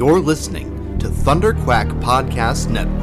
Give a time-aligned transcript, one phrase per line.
[0.00, 2.96] You're listening to Thunder Quack Podcast Network.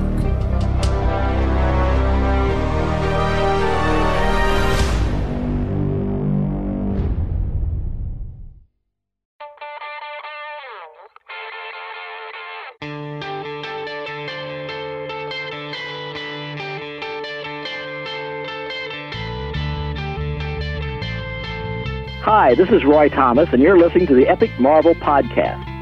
[22.23, 25.77] Hi, this is Roy Thomas, and you're listening to the Epic Marvel Podcast.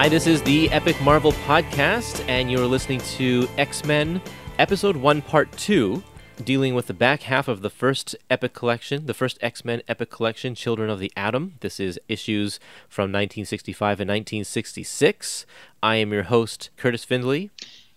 [0.00, 4.22] Hi, this is the Epic Marvel Podcast, and you're listening to X Men
[4.58, 6.02] Episode 1, Part 2,
[6.42, 10.08] dealing with the back half of the first Epic Collection, the first X Men Epic
[10.08, 11.56] Collection, Children of the Atom.
[11.60, 15.44] This is issues from 1965 and 1966.
[15.82, 17.50] I am your host, Kurtis Findley.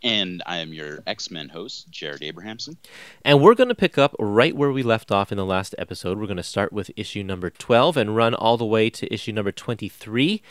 [0.03, 2.77] And I am your X Men host, Jared Abrahamson.
[3.23, 6.19] And we're going to pick up right where we left off in the last episode.
[6.19, 9.31] We're going to start with issue number 12 and run all the way to issue
[9.31, 10.41] number 23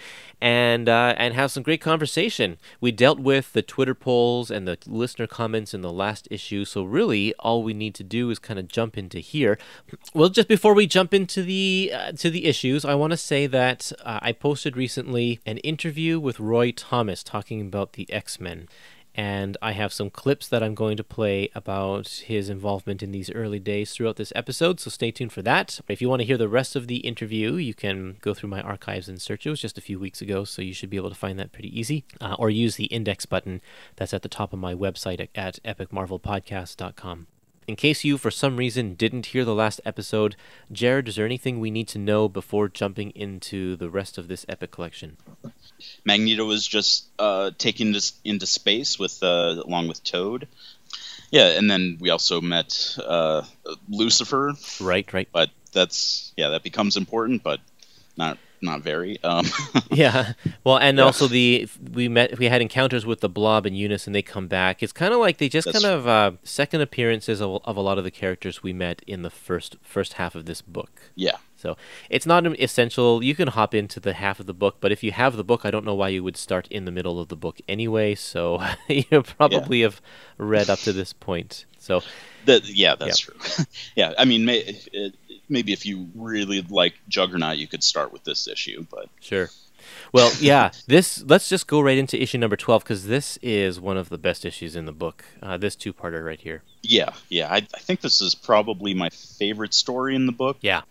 [0.41, 2.57] and, uh, and have some great conversation.
[2.81, 6.83] We dealt with the Twitter polls and the listener comments in the last issue, so
[6.83, 9.59] really all we need to do is kind of jump into here.
[10.15, 13.47] Well, just before we jump into the, uh, to the issues, I want to say
[13.49, 18.67] that uh, I posted recently an interview with Roy Thomas talking about the X Men
[19.15, 23.31] and I have some clips that I'm going to play about his involvement in these
[23.31, 25.81] early days throughout this episode, so stay tuned for that.
[25.89, 28.63] If you want to hear the rest of the interview, you can go through my
[28.63, 29.47] archives and search.
[29.47, 31.53] It was just a few weeks ago, so you should be able to find that
[31.53, 33.61] pretty easy, uh, or use the index button
[33.97, 37.27] that's at the top of my website at, at epicmarvelpodcast.com.
[37.67, 40.35] In case you, for some reason, didn't hear the last episode,
[40.71, 44.45] Jared, is there anything we need to know before jumping into the rest of this
[44.49, 45.17] epic collection?
[46.05, 50.49] Magneto was just uh, taken to, into space with uh, along with Toad.
[51.31, 53.43] Yeah, and then we also met uh,
[53.89, 54.55] Lucifer.
[54.81, 55.29] Right, right.
[55.33, 57.61] But that's yeah, that becomes important, but
[58.17, 59.23] not not very.
[59.23, 59.45] Um,
[59.91, 60.33] yeah.
[60.65, 61.05] Well, and Yeah.
[61.05, 64.49] also the we met we had encounters with the Blob and Unus, and they come
[64.49, 64.83] back.
[64.83, 67.81] It's kind of like they just That's- kind of uh, second appearances of, of a
[67.81, 71.11] lot of the characters we met in the first first half of this book.
[71.15, 71.77] yeah, So
[72.09, 73.23] it's not an essential.
[73.23, 75.65] You can hop into the half of the book, but if you have the book,
[75.65, 78.15] I don't know why you would start in the middle of the book anyway.
[78.15, 80.01] So you probably have
[80.39, 81.67] read up to this point.
[81.79, 82.03] So
[82.45, 83.35] that yeah, that's true.
[83.97, 84.59] yeah, I mean, may,
[84.93, 85.15] it,
[85.53, 89.51] maybe if you really like Juggernaut, you could start with this issue, but Sure.
[90.13, 90.71] Well, yeah.
[90.87, 94.19] This let's just go right into issue number twelve because this is one of the
[94.19, 95.25] best issues in the book.
[95.43, 96.63] Uh, this two-parter right here.
[96.83, 100.57] yeah, yeah, I, I think this is probably my favorite story in the book.
[100.61, 100.83] Yeah.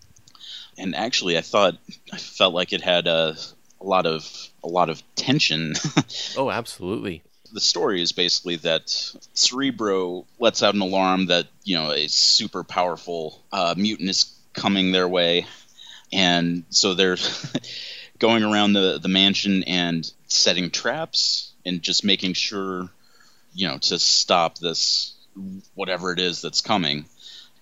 [0.77, 1.75] and actually i thought
[2.13, 3.35] i felt like it had a,
[3.81, 4.23] a lot of
[4.63, 5.73] a lot of tension
[6.37, 7.23] Oh, absolutely.
[7.53, 8.83] the story is basically that
[9.33, 14.91] cerebro lets out an alarm that you know a super powerful uh, mutant is coming
[14.91, 15.45] their way
[16.13, 17.17] and so they're
[18.19, 22.89] going around the, the mansion and setting traps and just making sure
[23.53, 25.13] you know to stop this
[25.75, 27.05] whatever it is that's coming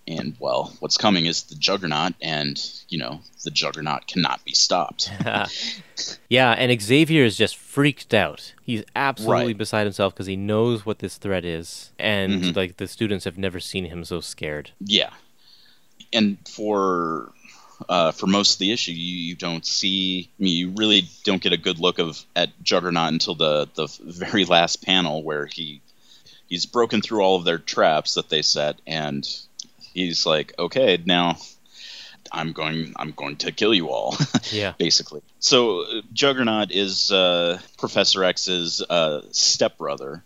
[0.08, 5.12] and well what's coming is the juggernaut and you know the juggernaut cannot be stopped
[6.30, 8.54] Yeah, and Xavier is just freaked out.
[8.64, 9.58] He's absolutely Right.
[9.58, 12.56] beside himself because he knows what this threat is, and Mhm.
[12.56, 14.72] like the students have never seen him so scared.
[14.80, 15.10] Yeah,
[16.14, 17.32] and for
[17.88, 20.30] uh, for most of the issue, you, you don't see.
[20.40, 23.88] I mean, you really don't get a good look of at Juggernaut until the the
[24.04, 25.82] very last panel where he
[26.48, 29.28] he's broken through all of their traps that they set, and
[29.94, 31.38] he's like, okay, now
[32.32, 34.18] I'm going I'm going to kill you all.
[34.52, 34.74] Yeah.
[34.80, 35.22] basically.
[35.40, 40.24] So uh, Juggernaut is uh, Professor X's uh, stepbrother,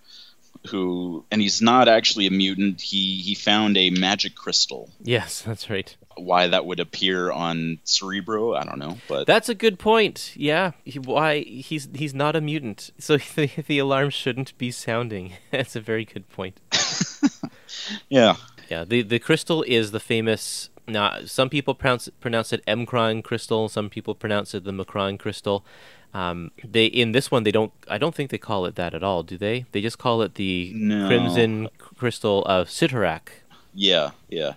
[0.70, 2.82] who, and he's not actually a mutant.
[2.82, 4.90] He he found a magic crystal.
[5.02, 5.96] Yes, that's right.
[6.16, 10.34] Why that would appear on Cerebro, I don't know, but That's a good point.
[10.36, 15.34] Yeah, he, why he's he's not a mutant, so the, the alarm shouldn't be sounding.
[15.52, 16.60] That's a very good point.
[18.10, 18.36] yeah,
[18.70, 20.70] Yeah, the the crystal is the famous.
[20.88, 23.70] Now, some people pronounce pronounce it Mcron crystal.
[23.70, 25.66] Some people pronounce it the Macron crystal.
[26.14, 27.72] Um, they in this one they don't.
[27.88, 29.24] I don't think they call it that at all.
[29.24, 29.66] Do they?
[29.72, 31.08] They just call it the No.
[31.08, 33.30] Crimson Crystal of Cyttorak,
[33.74, 34.54] yeah, yeah,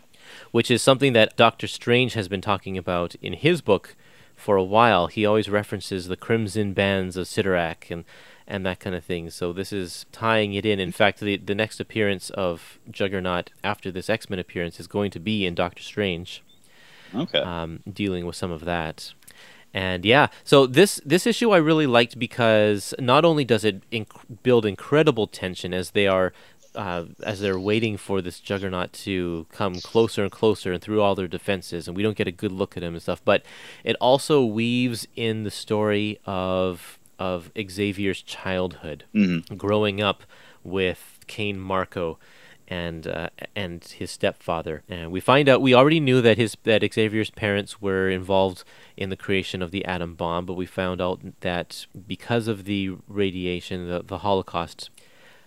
[0.50, 3.96] which is something that Doctor Strange has been talking about in his book
[4.34, 5.06] for a while.
[5.06, 8.04] He always references the Crimson Bands of Cyttorak and
[8.46, 9.30] and that kind of thing.
[9.30, 10.78] So this is tying it in.
[10.80, 15.10] In fact, the the next appearance of Juggernaut after this X Men appearance is going
[15.12, 16.42] to be in Doctor Strange,
[17.14, 19.12] okay, um, dealing with some of that.
[19.74, 24.42] And yeah, so this this issue I really liked because not only does it inc-
[24.42, 26.32] build incredible tension as they are
[26.76, 31.14] uh, as they're waiting for this juggernaut to come closer and closer and through all
[31.14, 33.20] their defenses, and we don't get a good look at him and stuff.
[33.24, 33.42] But
[33.82, 39.56] it also weaves in the story of of Xavier's childhood, Mhm.
[39.56, 40.22] growing up
[40.64, 42.18] with Cain Marko
[42.68, 44.82] and uh, and his stepfather.
[44.88, 48.64] And we find out we already knew that his that Xavier's parents were involved
[48.96, 52.90] in the creation of the atom bomb, but we found out that because of the
[53.06, 54.90] radiation, the, the Holocaust,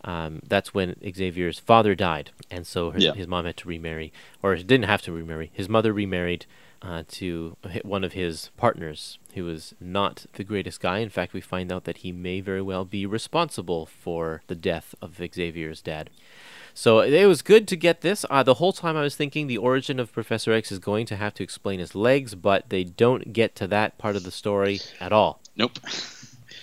[0.05, 3.13] um, that's when Xavier's father died, and so his, Yeah.
[3.13, 5.51] his mom had to remarry, or didn't have to remarry.
[5.53, 6.45] His mother remarried
[6.81, 10.99] uh, to one of his partners, who was not the greatest guy.
[10.99, 14.95] In fact, we find out that he may very well be responsible for the death
[15.01, 16.09] of Xavier's dad.
[16.73, 18.25] So it was good to get this.
[18.29, 21.17] Uh, the whole time I was thinking the origin of Professor X is going to
[21.17, 24.79] have to explain his legs, but they don't get to that part of the story
[25.01, 25.41] at all.
[25.57, 25.77] Nope.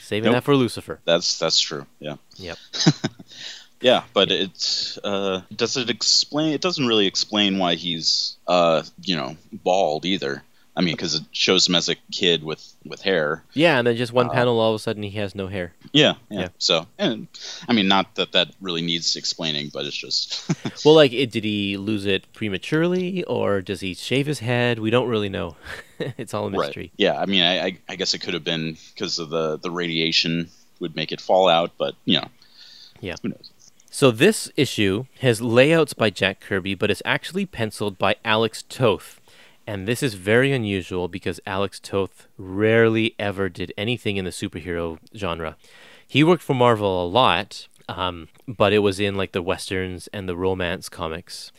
[0.01, 0.35] Saving Nope.
[0.37, 1.01] that for Lucifer.
[1.05, 1.85] That's that's true.
[1.99, 2.17] Yeah.
[2.37, 2.57] Yep.
[3.87, 6.53] Yeah, but it uh, does it explain?
[6.55, 10.43] It doesn't really explain why he's uh, you know bald either.
[10.79, 13.43] I mean, because it shows him as a kid with with hair.
[13.55, 15.73] Yeah, and then just one Uh, panel, all of a sudden he has no hair.
[15.93, 16.41] Yeah, yeah.
[16.41, 16.49] Yeah.
[16.59, 17.29] So, and
[17.69, 20.44] I mean, not that that really needs explaining, but it's just
[20.85, 24.79] Well, like, it, did he lose it prematurely, or does he shave his head?
[24.79, 25.56] We don't really know.
[26.19, 26.83] it's all a mystery.
[26.83, 26.93] right.
[26.99, 29.71] Yeah, I mean, I, I, I guess it could have been because of the the
[29.71, 30.50] radiation
[30.81, 32.29] would make it fall out, but you know,
[33.00, 33.15] Yeah.
[33.23, 33.49] who knows?
[33.97, 39.23] So this issue has layouts by Jack Kirby, but it's actually penciled by Alex Toth.
[39.67, 44.99] And this is very unusual because Alex Toth rarely ever did anything in the superhero
[45.17, 45.57] genre.
[46.07, 50.29] He worked for Marvel a lot, um, but it was in like the westerns and
[50.29, 51.51] the romance comics.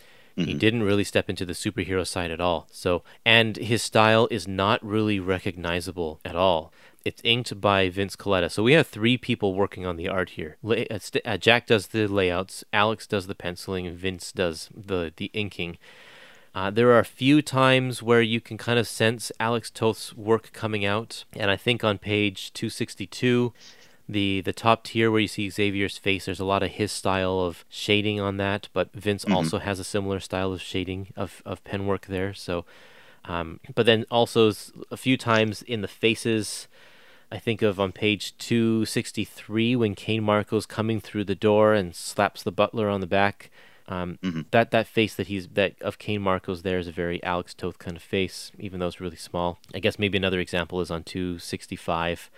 [0.46, 2.68] He didn't really step into the superhero side at all.
[2.72, 6.72] So, and his style is not really recognizable at all.
[7.04, 8.52] It's inked by Vince Colletta.
[8.52, 10.58] So we have three people working on the art here.
[10.64, 10.84] Uh,
[11.26, 15.78] uh, Jack does the layouts, Alex does the penciling, and Vince does the the inking.
[16.54, 20.52] Uh, there are a few times where you can kind of sense Alex Toth's work
[20.54, 23.54] coming out, and I think on page 262,
[24.10, 27.40] the the top tier where you see Xavier's face, there's a lot of his style
[27.42, 31.64] of shading on that, but Vince also has a similar style of shading of of
[31.64, 32.34] pen work there.
[32.34, 32.66] So,
[33.26, 34.52] um, but then also
[34.92, 36.68] a few times in the faces.
[37.30, 42.42] I think of on page 263 when Cain Marko's coming through the door and slaps
[42.42, 43.52] the butler on the back.
[43.90, 44.18] Um,
[44.52, 47.80] That that face that he's that of Cain Marko's there is a very Alex Toth
[47.80, 49.60] kind of face, even though it's really small.
[49.74, 52.30] I guess maybe another example is on 265,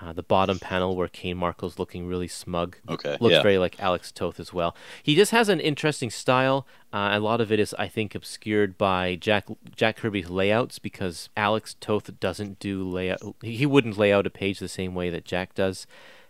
[0.00, 2.76] uh, the bottom panel where Cain Marko's looking really smug.
[2.88, 3.42] Okay, looks yeah.
[3.42, 4.76] very like Alex Toth as well.
[5.02, 6.66] He just has an interesting style.
[6.92, 11.28] Uh, a lot of it is, I think, obscured by Jack Jack Kirby's layouts because
[11.36, 13.20] Alex Toth doesn't do layout.
[13.42, 15.86] He he wouldn't lay out a page the same way that Jack does,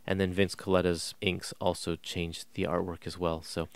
[0.07, 3.43] and then Vince Colletta's inks also changed the artwork as well.
[3.43, 3.69] So.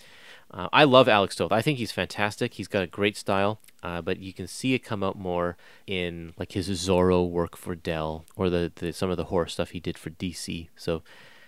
[0.50, 1.52] Uh, I love Alex Toth.
[1.52, 2.54] I think he's fantastic.
[2.54, 6.32] He's got a great style, uh, but you can see it come out more in
[6.38, 9.80] like his Zorro work for Dell or the, the some of the horror stuff he
[9.80, 10.68] did for DC.
[10.76, 11.02] So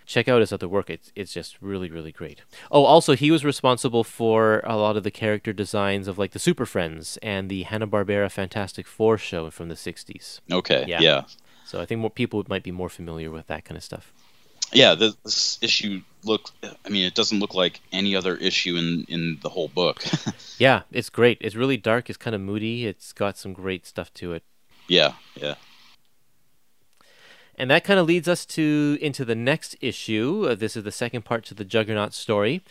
[0.07, 0.91] check out his other work.
[0.91, 2.43] It's it's just really really great.
[2.71, 6.39] Oh, also he was responsible for a lot of the character designs of like the
[6.39, 10.41] Super Friends and the Hanna Barbera Fantastic Four show from the '60s.
[10.51, 11.01] Okay, Yeah.
[11.01, 11.23] yeah,
[11.65, 14.13] So I think more people might be more familiar with that kind of stuff.
[14.73, 14.95] Yeah.
[14.95, 16.51] This, this issue look.
[16.63, 20.03] I mean, it doesn't look like any other issue in in the whole book.
[20.59, 21.39] Yeah, it's great.
[21.41, 22.11] It's really dark.
[22.11, 22.85] It's kind of moody.
[22.85, 24.43] It's got some great stuff to it.
[24.89, 25.55] yeah, yeah.
[27.57, 30.47] And that kind of leads us to into the next issue.
[30.51, 32.63] Uh, this is the second part to the Juggernaut story.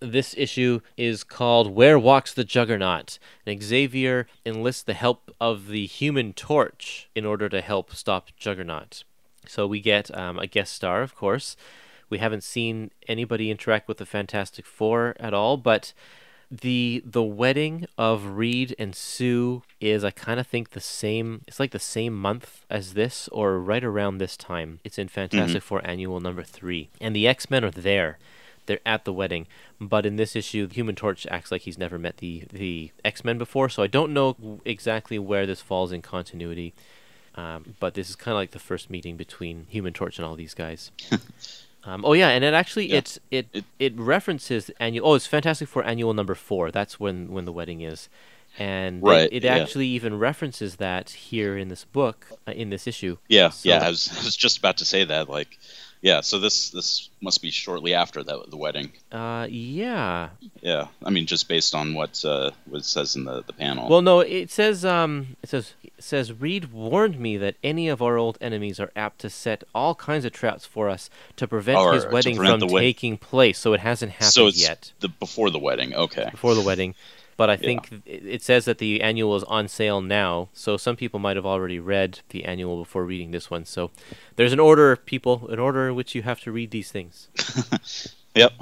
[0.00, 3.18] This issue is called Where Walks the Juggernaut?
[3.46, 9.04] And Xavier enlists the help of the Human Torch in order to help stop Juggernaut.
[9.48, 11.56] So we get um, a guest star, of course.
[12.10, 15.92] We haven't seen anybody interact with the Fantastic Four at all, but
[16.50, 21.58] the the wedding of Reed and Sue is I kind of think the same it's
[21.58, 24.80] like the same month as this or right around this time.
[24.84, 28.18] It's in Fantastic Four annual number 3 and the X-Men are there.
[28.66, 29.46] They're at the wedding,
[29.80, 33.38] but in this issue the Human Torch acts like he's never met the the X-Men
[33.38, 36.74] before, so I don't know exactly where this falls in continuity.
[37.36, 40.36] Um, but this is kind of like the first meeting between Human Torch and all
[40.36, 40.90] these guys.
[41.86, 42.96] Um, oh yeah, and it actually Yeah.
[42.96, 45.06] it, it It- it references annual.
[45.06, 46.70] Oh, it's Fantastic Four annual number four.
[46.70, 48.08] That's when when the wedding is,
[48.58, 49.54] and Right, it yeah.
[49.56, 53.18] actually even references that here in this book uh, in this issue.
[53.28, 53.84] Yeah, So- yeah.
[53.84, 55.28] I was, I was just about to say that.
[55.28, 55.58] Like,
[56.00, 58.92] Yeah, so this this must be shortly after that the wedding.
[59.12, 60.30] Uh, yeah.
[60.62, 63.90] Yeah, I mean just based on what uh, what it says in the, the panel.
[63.90, 68.00] Well, no, it says um, it says it says Reed warned me that any of
[68.02, 71.78] our old enemies are apt to set all kinds of traps for us to prevent
[71.78, 73.58] Or his wedding prevent from wed- taking place.
[73.58, 75.94] So it hasn't happened so it's yet the before the wedding.
[75.94, 76.28] Okay.
[76.30, 76.94] before the wedding.
[77.36, 80.94] But I think it it says that the annual is on sale now, so some
[80.94, 83.64] people might have already read the annual before reading this one.
[83.64, 83.90] So
[84.36, 87.28] there's an order, people, an order in which you have to read these things.
[88.36, 88.52] Yep.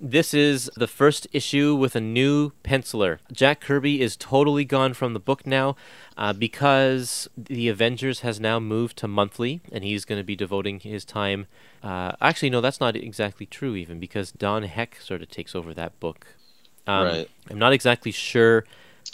[0.00, 3.18] This is the first issue with a new penciler.
[3.32, 5.76] Jack Kirby is totally gone from the book now
[6.18, 10.80] uh, because the Avengers has now moved to monthly, and he's going to be devoting
[10.80, 11.46] his time.
[11.82, 15.72] Uh, actually, no, that's not exactly true, even because Don Heck sort of takes over
[15.74, 16.26] that book.
[16.86, 17.30] Um, Right.
[17.50, 18.64] I'm not exactly sure.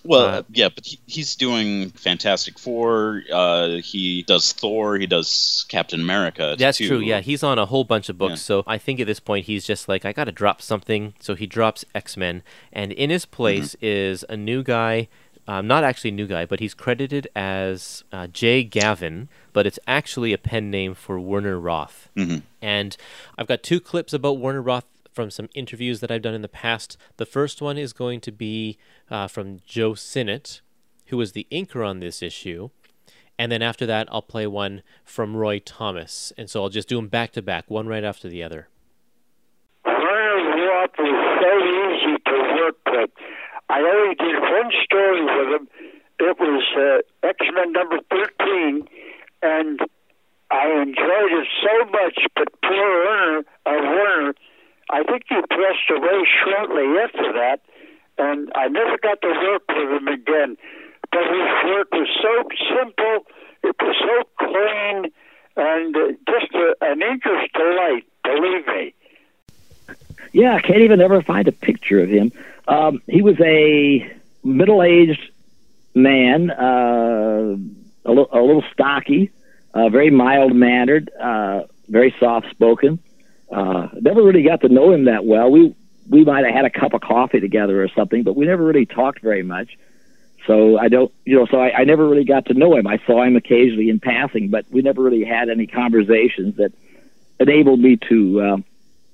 [0.04, 3.22] Well, Uh, yeah, but he, he's doing Fantastic Four.
[3.32, 4.96] Uh, he does Thor.
[4.96, 6.56] He does Captain America.
[6.58, 6.88] That's too.
[6.88, 6.98] true.
[7.00, 8.32] Yeah, he's on a whole bunch of books.
[8.32, 8.36] Yeah.
[8.36, 11.14] So I think at this point he's just like, I got to drop something.
[11.20, 12.42] So he drops X Men,
[12.72, 13.78] and in his place Mm-hmm.
[13.86, 15.08] is a new guy.
[15.48, 19.80] Um, not actually a new guy, but he's credited as uh, Jay Gavin, but it's
[19.86, 22.08] actually a pen name for Werner Roth.
[22.16, 22.42] Mhm.
[22.62, 22.96] And
[23.36, 24.84] I've got two clips about Werner Roth
[25.20, 26.96] from some interviews that I've done in the past.
[27.18, 28.78] The first one is going to be
[29.10, 30.62] uh, from Joe Sinnott,
[31.08, 32.70] who was the inker on this issue.
[33.38, 36.32] And then after that, I'll play one from Roy Thomas.
[36.38, 38.68] And so I'll just do them back to back, one right after the other.
[39.84, 43.10] Werner Roth was so easy to work with.
[43.68, 45.68] I only did one story with him.
[46.18, 48.88] It was uh, X Men number 13,
[49.42, 49.80] and
[50.50, 54.34] I enjoyed it so much, but poor Werner, uh, Werner,
[54.92, 57.60] I think he passed away shortly after that,
[58.18, 60.56] and I never got to work with him again.
[61.12, 63.26] But his work was so simple,
[63.62, 65.12] it was so clean,
[65.56, 68.94] and uh, just a, an interest delight, believe me.
[70.32, 72.32] Yeah, I can't even ever find a picture of him.
[72.68, 74.12] Um, he was a
[74.44, 75.30] middle-aged
[75.94, 77.56] man, uh,
[78.04, 79.30] a, a little stocky,
[79.74, 83.00] uh, very mild-mannered, uh, very soft-spoken.
[83.50, 85.50] Uh, never really got to know him that well.
[85.50, 85.74] We
[86.08, 88.86] we might have had a cup of coffee together or something, but we never really
[88.86, 89.78] talked very much.
[90.46, 92.86] So I don't, you know, so I, I never really got to know him.
[92.86, 96.72] I saw him occasionally in passing, but we never really had any conversations that
[97.38, 98.40] enabled me to.
[98.40, 98.56] Uh,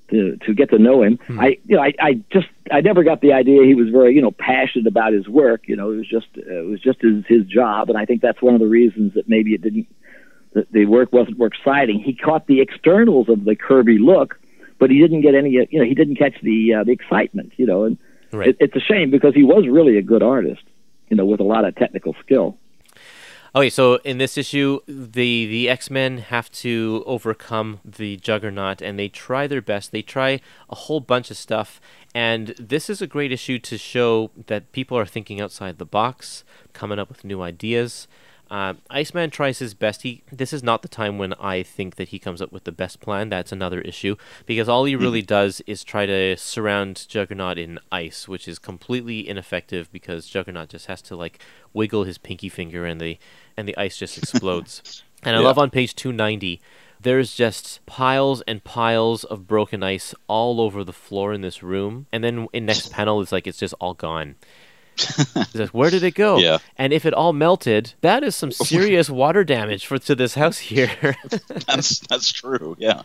[0.09, 1.19] to to get to know him.
[1.39, 4.21] I you know I, I just I never got the idea he was very you
[4.21, 5.67] know passionate about his work.
[5.67, 8.21] You know it was just uh, it was just his his job, and I think
[8.21, 9.87] that's one of the reasons that maybe it didn't
[10.57, 11.99] that the work wasn't more exciting.
[11.99, 14.39] He caught the externals of the Kirby look,
[14.79, 17.53] but he didn't get any uh, you know he didn't catch the uh, the excitement.
[17.57, 17.97] You know, and
[18.31, 18.49] Right.
[18.49, 20.63] it, it's a shame because he was really a good artist.
[21.09, 22.57] You know, with a lot of technical skill.
[23.55, 28.99] Okay, so in this issue, the the X Men have to overcome the Juggernaut, and
[28.99, 29.91] they try their best.
[29.91, 31.79] They try a whole bunch of stuff,
[32.13, 36.43] and this is a great issue to show that people are thinking outside the box,
[36.73, 38.07] coming up with new ideas.
[38.49, 40.03] Uh, Iceman tries his best.
[40.03, 42.71] He this is not the time when I think that he comes up with the
[42.71, 43.29] best plan.
[43.29, 48.27] That's another issue because all he really does is try to surround Juggernaut in ice,
[48.27, 51.39] which is completely ineffective because Juggernaut just has to like
[51.73, 53.17] wiggle his pinky finger and the
[53.57, 55.03] and the ice just explodes.
[55.23, 55.45] and I Yeah.
[55.45, 56.61] love on page 290
[56.99, 62.07] there's just piles and piles of broken ice all over the floor in this room.
[62.11, 64.35] And then in next panel it's like it's just all gone.
[65.71, 66.37] Where did it go?
[66.47, 66.57] Yeah.
[66.77, 70.57] And if it all melted, that is some serious water damage for to this house
[70.59, 71.15] here.
[71.67, 72.75] that's that's true.
[72.79, 73.01] Yeah.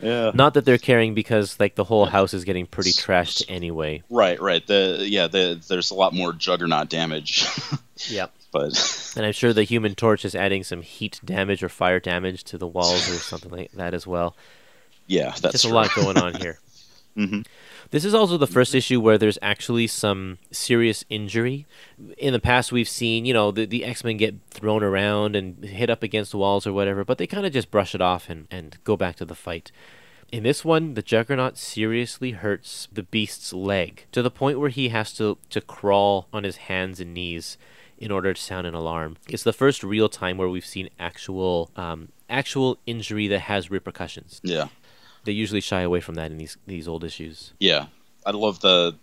[0.00, 0.30] yeah.
[0.34, 4.02] Not that they're caring because like the whole house is getting pretty trashed anyway.
[4.10, 4.40] Right.
[4.40, 4.66] Right.
[4.66, 5.26] The yeah.
[5.26, 7.46] The there's a lot more juggernaut damage,
[8.08, 8.32] Yep.
[8.52, 12.44] but And I'm sure the Human Torch is adding some heat damage or fire damage
[12.44, 14.36] to the walls or something like that as well.
[15.06, 16.58] yeah, that's Just a lot going on here.
[17.16, 17.46] Mhm.
[17.90, 21.66] This is also the first issue where there's actually some serious injury.
[22.18, 25.64] In the past, we've seen, you know, the, the X Men get thrown around and
[25.64, 28.46] hit up against walls or whatever, but they kind of just brush it off and,
[28.50, 29.70] and go back to the fight.
[30.32, 34.88] In this one, the Juggernaut seriously hurts the Beast's leg to the point where he
[34.88, 37.56] has to, to crawl on his hands and knees
[37.98, 39.16] in order to sound an alarm.
[39.28, 44.40] It's the first real time where we've seen actual um, actual injury that has repercussions.
[44.42, 44.68] Yeah.
[45.24, 47.52] They usually shy away from that in these these old issues.
[47.58, 47.86] Yeah.
[48.26, 48.96] I love the.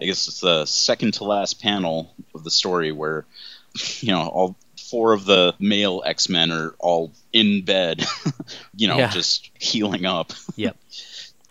[0.00, 3.24] I guess it's the second to last panel of the story where,
[4.00, 4.56] you know, all
[4.90, 8.04] four of the male X Men are all in bed,
[8.76, 9.10] you know, Yeah.
[9.10, 10.32] just healing up.
[10.56, 10.76] Yep.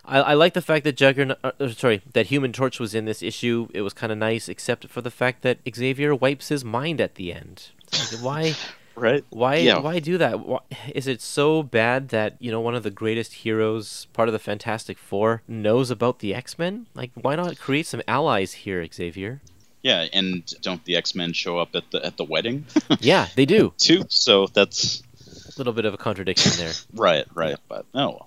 [0.06, 3.06] I, I like the fact that Juggernaut, uh, uh, sorry, that Human Torch was in
[3.06, 3.70] this issue.
[3.74, 7.16] It was kind of nice, except for the fact that Xavier wipes his mind at
[7.16, 7.70] the end.
[7.94, 8.56] Like, why,
[8.96, 9.24] right?
[9.30, 9.80] Why Yeah.
[9.80, 10.40] why do that?
[10.40, 10.60] Why,
[10.94, 14.40] is it so bad that, you know, one of the greatest heroes, part of the
[14.40, 16.88] Fantastic 4 knows about the X-Men?
[16.94, 19.42] Like why not create some allies here, Xavier?
[19.82, 22.66] Yeah, and don't the X Men show up at the at the wedding
[23.02, 23.74] yeah, they do.
[23.78, 24.06] too?
[24.10, 26.72] So that's A little bit of a contradiction there.
[26.94, 27.58] right, right.
[27.68, 28.20] But oh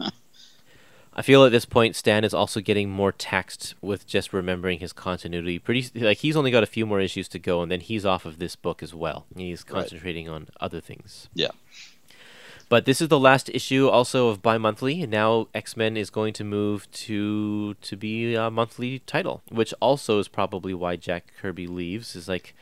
[0.00, 0.10] well.
[1.18, 4.92] I feel at this point Stan is also getting more taxed with just remembering his
[4.92, 5.58] continuity.
[5.58, 8.24] Pretty like he's only got a few more issues to go, and then he's off
[8.24, 9.26] of this book as well.
[9.36, 9.80] He's Right.
[9.80, 11.28] concentrating on other things.
[11.34, 11.48] Yeah.
[12.68, 16.44] But this is the last issue also of bi-monthly, and now X-Men is going to
[16.44, 22.14] move to to be a monthly title, which also is probably why Jack Kirby leaves.
[22.14, 22.54] Is like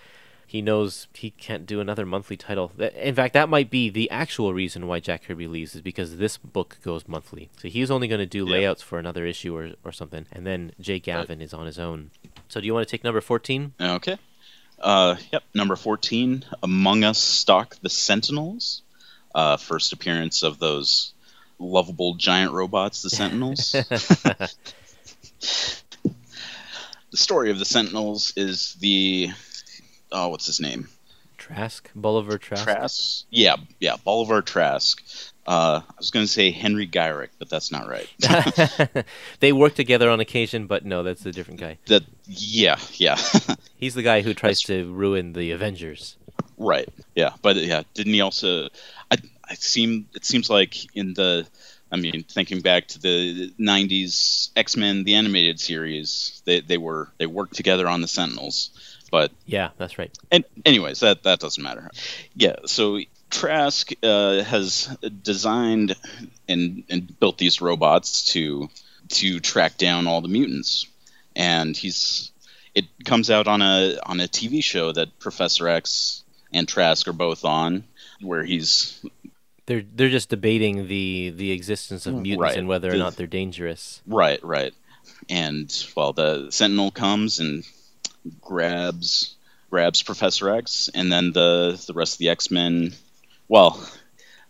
[0.47, 2.71] he knows he can't do another monthly title.
[2.79, 6.37] In fact, that might be the actual reason why Jack Kirby leaves is because this
[6.39, 7.51] book goes monthly.
[7.61, 8.53] So he's only going to do Yeah.
[8.53, 12.11] layouts for another issue or, or something, and then Jay Gavin is on his own.
[12.49, 13.75] So do you want to take number fourteen?
[13.81, 14.19] Okay.
[14.79, 15.43] Uh, yep.
[15.55, 16.45] Number fourteen.
[16.63, 18.83] Among Us stalk the Sentinels.
[19.35, 21.13] Uh, first appearance of those
[21.59, 23.73] lovable giant robots, the Sentinels.
[27.11, 29.31] the story of the Sentinels is the
[30.13, 30.89] oh, what's his name?
[31.39, 32.65] Trask, Bolivar Trask.
[32.65, 33.25] Trask.
[33.31, 35.03] Yeah, yeah, Bolivar Trask.
[35.47, 38.09] Uh, I was going to say Henry Gyrich, but that's not right.
[39.41, 41.79] they work together on occasion, but no, that's a different guy.
[41.87, 43.17] that yeah, yeah,
[43.77, 46.17] He's the guy who tries to ruin the Avengers.
[46.59, 46.89] right.
[47.15, 48.69] Yeah, but yeah, didn't he also?
[49.11, 49.17] I
[49.49, 51.47] I seem it seems like in the.
[51.93, 57.13] I mean, thinking back to the '90s X Men, the animated series, they they were
[57.19, 58.71] they worked together on the Sentinels,
[59.11, 60.11] but Yeah, that's right.
[60.31, 61.91] And anyways, that that doesn't matter.
[62.35, 65.97] Yeah, so Trask uh, has designed
[66.49, 68.69] and and built these robots to
[69.09, 70.87] to track down all the mutants,
[71.35, 72.31] and he's
[72.75, 76.23] it comes out on a on a TV show that Professor X
[76.53, 77.85] and Trask are both on,
[78.21, 79.01] where he's
[79.67, 82.57] They're they're just debating the the existence of mutants Right.
[82.57, 84.03] and whether or not they're dangerous.
[84.07, 84.73] right, right,
[85.29, 87.65] and well, the Sentinel comes and
[88.41, 89.37] grabs
[89.71, 92.93] grabs Professor X, and then the the rest of the X Men.
[93.49, 93.81] Well,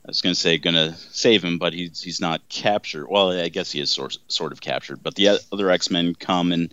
[0.05, 3.09] I was going to say going to save him, but he's he's not captured.
[3.09, 5.03] Well, I guess he is sort sort of captured.
[5.03, 6.73] But the other X Men come and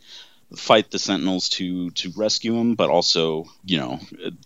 [0.55, 3.99] fight the Sentinels to to rescue him, but also you know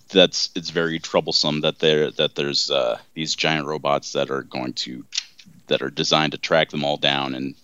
[0.10, 4.73] that's it's very troublesome that there that there's uh, these giant robots that are going
[4.73, 5.05] to
[5.67, 7.55] that are designed to track them all down and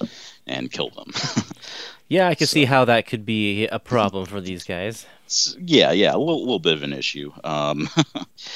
[0.45, 1.11] and kill them.
[2.13, 5.07] Yeah, I can see how that could be a problem for these guys.
[5.57, 7.31] Yeah, yeah, a little, little bit of an issue.
[7.43, 7.89] Um,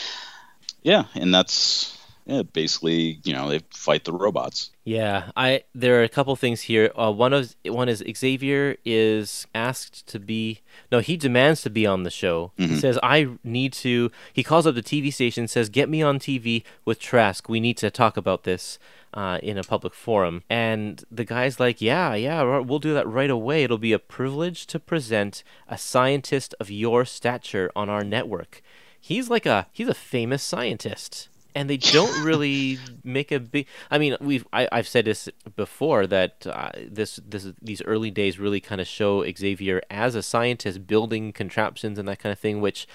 [0.84, 1.97] yeah, and that's
[2.28, 4.72] yeah, basically you know they fight the robots.
[4.84, 6.92] Yeah, I there are a couple things here.
[6.94, 10.60] Uh, one of one is Xavier is asked to be
[10.92, 12.52] no, he demands to be on the show.
[12.58, 14.12] He says I need to.
[14.34, 17.48] He calls up the TV station, says get me on TV with Trask.
[17.48, 18.78] We need to talk about this
[19.14, 20.44] uh, in a public forum.
[20.50, 23.64] And the guy's like, yeah, yeah, we'll do that right away.
[23.64, 28.62] It'll be a privilege to present a scientist of your stature on our network.
[29.00, 33.66] He's like a he's a famous scientist and they don't really make a big.
[33.90, 38.38] I mean, we've I, I've said this before that uh, this this these early days
[38.38, 42.62] really kind of show Xavier as a scientist building contraptions and that kind of thing,
[42.62, 42.88] which.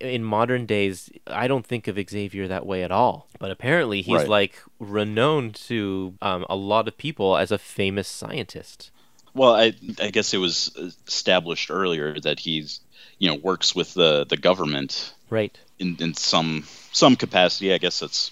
[0.00, 3.28] In modern days, I don't think of Xavier that way at all.
[3.38, 4.28] But apparently, he's Right.
[4.28, 8.90] like renowned to um, a lot of people as a famous scientist.
[9.34, 10.74] Well, I I guess it was
[11.06, 12.80] established earlier that he's
[13.18, 15.58] you know works with the the government Right.
[15.78, 17.72] In in some some capacity.
[17.72, 18.30] I guess it's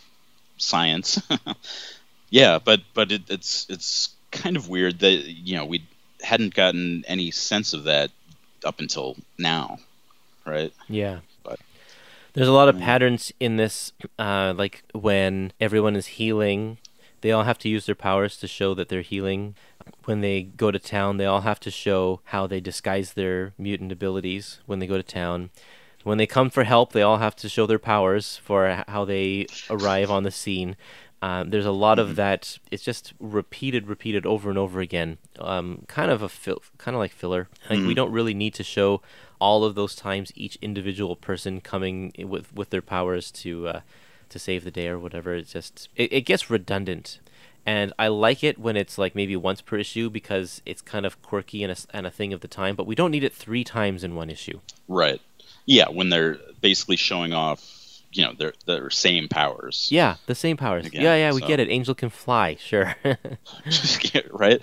[0.59, 1.21] science.
[2.31, 5.85] yeah, but but it, it's it's kind of weird that you know we
[6.23, 8.11] hadn't gotten any sense of that
[8.65, 9.79] up until now,
[10.47, 10.73] right?
[10.89, 11.21] Yeah.
[11.43, 11.61] But-
[12.33, 16.79] There's a lot of patterns in this, uh, like when everyone is healing,
[17.21, 19.55] they all have to use their powers to show that they're healing.
[20.05, 23.91] When they go to town, they all have to show how they disguise their mutant
[23.91, 25.51] abilities when they go to town.
[26.05, 29.47] When they come for help, they all have to show their powers for how they
[29.71, 30.77] arrive on the scene.
[31.23, 32.59] Um, there's a lot of that.
[32.73, 35.19] It's just repeated, repeated over and over again.
[35.39, 37.49] Um, kind of a fil- kind of like filler.
[37.71, 39.03] Like we don't really need to show
[39.41, 43.81] all of those times each individual person coming with with their powers to uh,
[44.31, 45.35] to save the day or whatever.
[45.35, 47.21] It's just it, it gets redundant,
[47.65, 51.23] and I like it when it's like maybe once per issue because it's kind of
[51.23, 52.75] quirky and a, and a thing of the time.
[52.75, 54.59] But we don't need it three times in one issue.
[54.89, 55.21] Right.
[55.67, 59.89] Yeah, when they're basically showing off, you know, their their same powers.
[59.91, 60.87] Yeah, the same powers.
[60.87, 61.69] Again, yeah, yeah, we so- get it.
[61.71, 62.95] Angel can fly, sure.
[64.31, 64.61] right.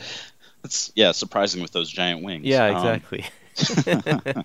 [0.64, 2.46] It's yeah, surprising with those giant wings.
[2.46, 3.26] Yeah, Um, exactly.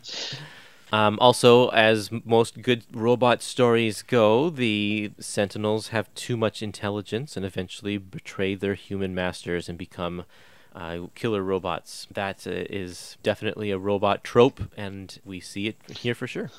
[0.93, 7.45] Um, also, as most good robot stories go, the Sentinels have too much intelligence and
[7.45, 10.25] eventually betray their human masters and become
[10.74, 12.06] uh, killer robots.
[12.12, 16.50] That uh, is definitely a robot trope, and we see it here for sure.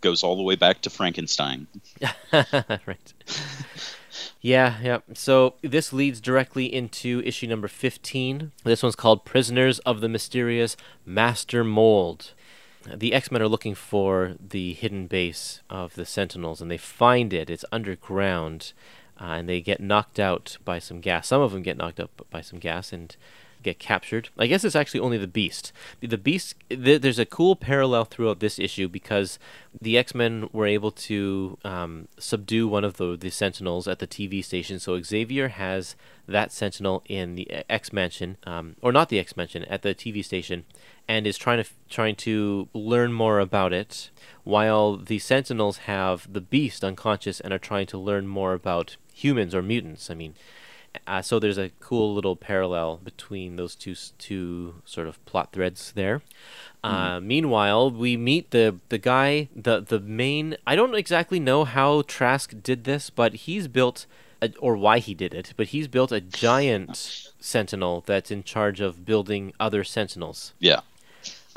[0.00, 1.66] Goes all the way back to Frankenstein.
[2.32, 3.12] right.
[4.40, 4.98] Yeah, yeah.
[5.14, 8.52] So this leads directly into issue number 15.
[8.64, 12.32] This one's called Prisoners of the Mysterious Master Mold.
[12.92, 17.34] The X Men are looking for the hidden base of the Sentinels, and they find
[17.34, 17.50] it.
[17.50, 18.72] It's underground,
[19.20, 21.28] uh, and they get knocked out by some gas.
[21.28, 23.14] Some of them get knocked out by some gas and
[23.62, 24.30] get captured.
[24.38, 25.72] I guess it's actually only the Beast.
[26.00, 26.54] The- Beast.
[26.68, 29.38] Th- there's a cool parallel throughout this issue because
[29.80, 34.06] the X Men were able to um, subdue one of the the Sentinels at the
[34.06, 34.78] TV station.
[34.78, 39.64] So Xavier has that Sentinel in the X Mansion, um, or not the X Mansion,
[39.64, 40.64] at the TV station,
[41.08, 44.10] and is trying to trying to learn more about it.
[44.44, 49.54] While the Sentinels have the Beast unconscious and are trying to learn more about humans
[49.54, 50.10] or mutants.
[50.10, 50.34] I mean,
[51.06, 55.92] uh, so there's a cool little parallel between those two two sort of plot threads
[55.92, 56.22] there.
[56.82, 60.56] Uh, meanwhile, we meet the the guy, the the main.
[60.66, 64.06] I don't exactly know how Trask did this, but he's built,
[64.40, 68.80] a, or why he did it, but he's built a giant sentinel that's in charge
[68.80, 70.54] of building other sentinels.
[70.58, 70.80] Yeah.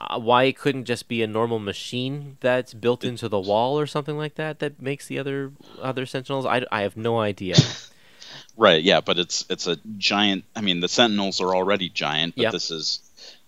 [0.09, 3.85] Uh, why it couldn't just be a normal machine that's built into the wall or
[3.87, 6.45] something like that that makes the other other sentinels?
[6.45, 7.55] I, I have no idea.
[8.55, 10.43] Right, yeah, but it's it's a giant.
[10.55, 12.51] I mean, the Sentinels are already giant, but Yep.
[12.51, 12.99] this is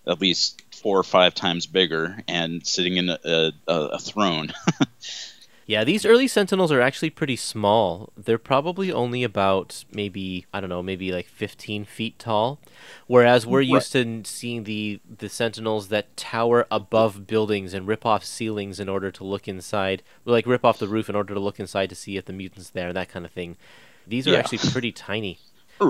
[0.08, 4.52] at least four or five times bigger and sitting in a, a, a throne.
[5.68, 8.12] Yeah, these early Sentinels are actually pretty small.
[8.16, 12.60] They're probably only about maybe I don't know, maybe like 15 feet tall,
[13.08, 18.24] whereas we're used to seeing the the Sentinels that tower above buildings and rip off
[18.24, 21.60] ceilings in order to look inside, like rip off the roof in order to look
[21.60, 23.58] inside to see if the mutants there, and that kind of thing.
[24.06, 24.38] These are Yeah.
[24.40, 25.40] actually pretty tiny.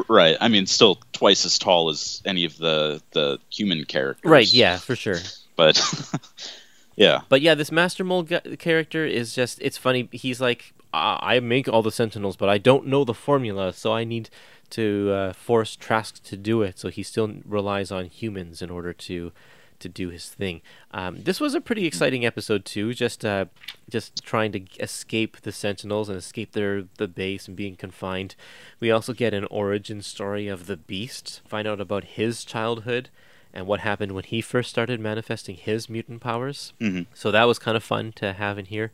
[0.08, 0.38] right.
[0.40, 4.30] I mean, still twice as tall as any of the the human characters.
[4.30, 4.48] Right?
[4.48, 5.18] Yeah, for sure.
[5.58, 5.76] But
[6.96, 10.08] yeah, But yeah, this Master Mold gu- character is just, it's funny.
[10.12, 13.94] He's like, "I I make all the Sentinels, but I don't know the formula, so
[13.94, 14.30] I need
[14.72, 16.80] to uh, force Trask to do it.
[16.80, 19.32] So he still relies on humans in order to
[19.78, 20.62] to do his thing.
[20.92, 23.46] Um, this was a pretty exciting episode too, just uh,
[23.90, 28.36] just trying to escape the Sentinels and escape their the base and being confined.
[28.80, 33.10] We also get an origin story of the Beast, find out about his childhood
[33.56, 36.74] and what happened when he first started manifesting his mutant powers.
[36.80, 37.08] Mhm.
[37.14, 38.92] So that was kind of fun to have in here.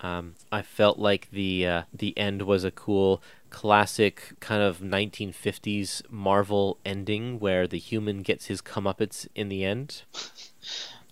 [0.00, 6.02] Um, I felt like the uh, the end was a cool classic kind of 1950s
[6.10, 10.02] Marvel ending where the human gets his comeuppance in the end.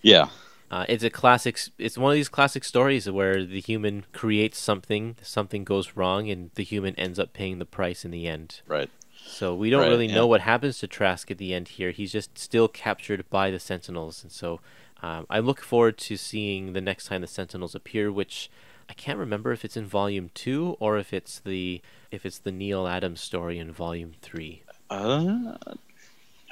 [0.03, 0.29] yeah,
[0.71, 1.59] Uh, it's a classic.
[1.79, 6.51] It's one of these classic stories where the human creates something, something goes wrong, and
[6.55, 8.61] the human ends up paying the price in the end.
[8.69, 8.89] right.
[9.31, 10.15] So we don't Right, really yeah.
[10.17, 11.91] know what happens to Trask at the end here.
[11.93, 14.61] He's just still captured by the Sentinels, and so
[15.03, 18.51] um, I look forward to seeing the next time the Sentinels appear, which
[18.89, 22.53] I can't remember if it's in Volume Two or if it's the if it's the
[22.53, 24.63] Neal Adams story in Volume Three.
[24.91, 25.57] Uh,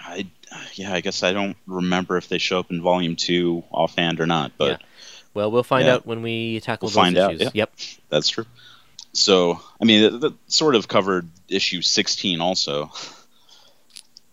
[0.01, 0.27] I
[0.75, 4.27] yeah, I guess I don't remember if they show up in Volume Two offhand or
[4.27, 4.87] not, but Yeah.
[5.35, 5.95] Well, we'll find Yeah.
[5.95, 7.51] out when we tackle We'll those find out, yeah.
[7.53, 7.73] Yep.
[8.09, 8.47] that's true.
[9.12, 12.90] So, I mean, that, that sort of covered issue 16 also.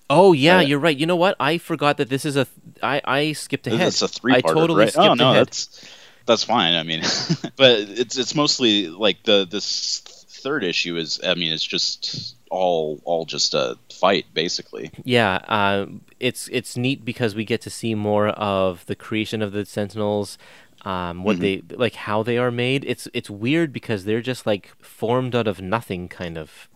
[0.10, 0.96] Oh yeah, Uh, you're right.
[0.96, 1.36] You know what?
[1.40, 2.46] I forgot that this is a.
[2.84, 3.88] I I skipped ahead.
[3.88, 4.92] It's a three I part totally right?
[4.92, 5.48] skipped oh, no, ahead.
[5.48, 5.90] that's
[6.28, 6.76] that's fine.
[6.76, 7.02] I mean,
[7.56, 10.02] but it's it's mostly like the this
[10.46, 14.92] third issue is I mean, it's just all all just a fight basically.
[15.04, 15.88] Yeah, uh,
[16.20, 20.38] it's it's neat because we get to see more of the creation of the Sentinels,
[20.86, 22.86] um, what they like, how they are made.
[22.86, 26.70] It's it's weird because they're just like formed out of nothing, kind of.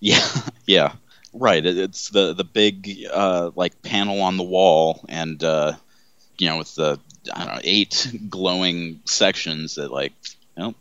[0.00, 0.24] Yeah,
[0.66, 0.92] yeah,
[1.32, 1.64] right.
[1.66, 5.72] It's the the big uh, like panel on the wall, and uh,
[6.38, 7.00] you know, with the
[7.34, 10.12] I don't know eight glowing sections that like,
[10.56, 10.74] you know,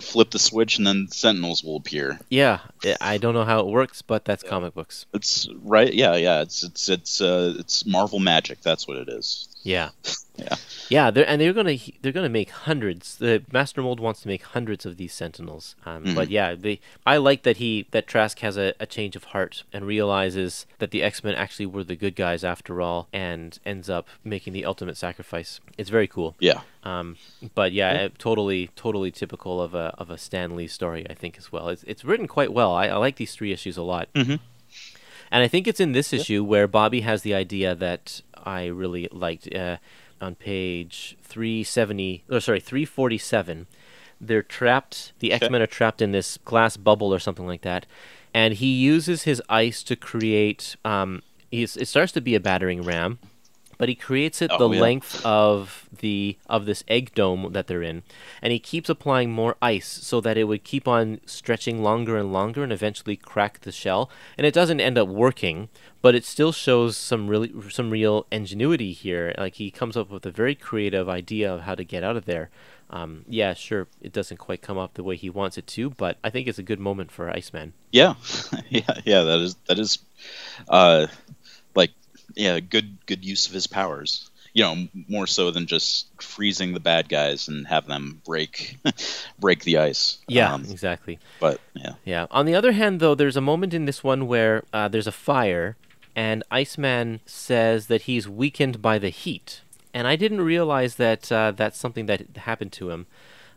[0.00, 2.18] flip the switch and then sentinels will appear.
[2.30, 2.60] Yeah,
[3.00, 5.06] I- don't know how it works, but that's comic books.
[5.12, 5.92] It's right.
[5.92, 6.42] Yeah, yeah.
[6.42, 8.60] It's it's it's uh, it's Marvel magic.
[8.62, 9.48] That's what it is.
[9.62, 9.90] Yeah.
[10.38, 10.54] Yeah.
[10.88, 13.16] Yeah, they're, and they're gonna they're gonna make hundreds.
[13.16, 15.74] The Master Mold wants to make hundreds of these Sentinels.
[15.84, 16.14] Um, Mm-hmm.
[16.14, 19.64] But yeah, they I like that he that Trask has a, a change of heart
[19.72, 23.90] and realizes that the X Men actually were the good guys after all, and ends
[23.90, 25.58] up making the ultimate sacrifice.
[25.76, 26.36] It's very cool.
[26.38, 26.60] Yeah.
[26.84, 27.16] Um,
[27.56, 31.38] but yeah, it- totally totally typical of a of a Stan Lee story, I think
[31.38, 31.68] as well.
[31.68, 32.72] It's it's written quite well.
[32.72, 34.08] I, I like these three issues a lot.
[34.14, 34.40] Mhm.
[35.30, 39.08] And I think it's in this issue where Bobby has the idea that I really
[39.12, 39.52] liked.
[39.54, 39.76] Uh,
[40.20, 43.66] on page 370, or sorry, 347.
[44.20, 47.86] They're trapped, the X Men are trapped in this glass bubble or something like that.
[48.34, 52.82] And he uses his ice to create, um, he's, it starts to be a battering
[52.82, 53.18] ram,
[53.78, 54.80] but he creates it Oh, the yeah.
[54.82, 58.02] length of the of this egg dome that they're in
[58.42, 62.32] and he keeps applying more ice so that it would keep on stretching longer and
[62.32, 65.68] longer and eventually crack the shell and it doesn't end up working
[66.02, 70.26] but it still shows some really some real ingenuity here like he comes up with
[70.26, 72.50] a very creative idea of how to get out of there
[72.90, 76.16] um, yeah sure it doesn't quite come up the way he wants it to but
[76.24, 78.14] i think it's a good moment for iceman Yeah,
[78.70, 79.22] yeah, yeah.
[79.24, 79.98] That is that is,
[80.68, 81.06] uh,
[82.34, 84.30] yeah, good good use of his powers.
[84.54, 88.78] You know, more so than just freezing the bad guys and have them break
[89.38, 90.18] break the ice.
[90.26, 92.26] yeah Um, exactly but yeah, Yeah.
[92.30, 95.12] On the other hand, though, there's a moment in this one where uh, there's a
[95.12, 95.76] fire,
[96.16, 99.60] and Iceman says that he's weakened by the heat.
[99.94, 103.06] And I didn't realize that uh, that's something that happened to him.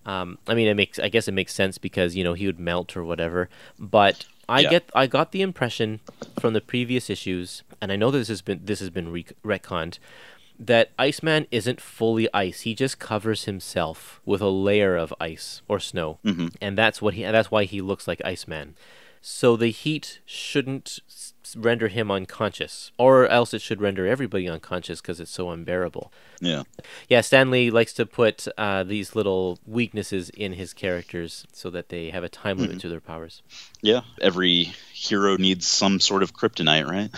[0.06, 1.00] Um, I mean, it makes.
[1.00, 3.50] I guess it makes sense because you know he would melt or whatever.
[3.80, 4.70] But I Yeah.
[4.70, 4.90] get.
[4.96, 6.00] I got the impression
[6.40, 9.98] from the previous issues, and I know this has been this has been re- retconned,
[10.60, 12.62] that Iceman isn't fully ice.
[12.62, 17.14] He just covers himself with a layer of ice or snow, hmm and that's what
[17.16, 17.24] he.
[17.24, 18.76] That's why he looks like Iceman.
[19.22, 21.00] So the heat shouldn't
[21.56, 26.12] render him unconscious, or else it should render everybody unconscious because it's so unbearable.
[26.40, 26.64] yeah,
[27.10, 31.90] Yeah, Stan Lee likes to put uh, these little weaknesses in his characters so that
[31.90, 33.42] they have a time limit to their powers.
[33.82, 34.02] yeah.
[34.22, 37.10] Every hero needs some sort of kryptonite, right?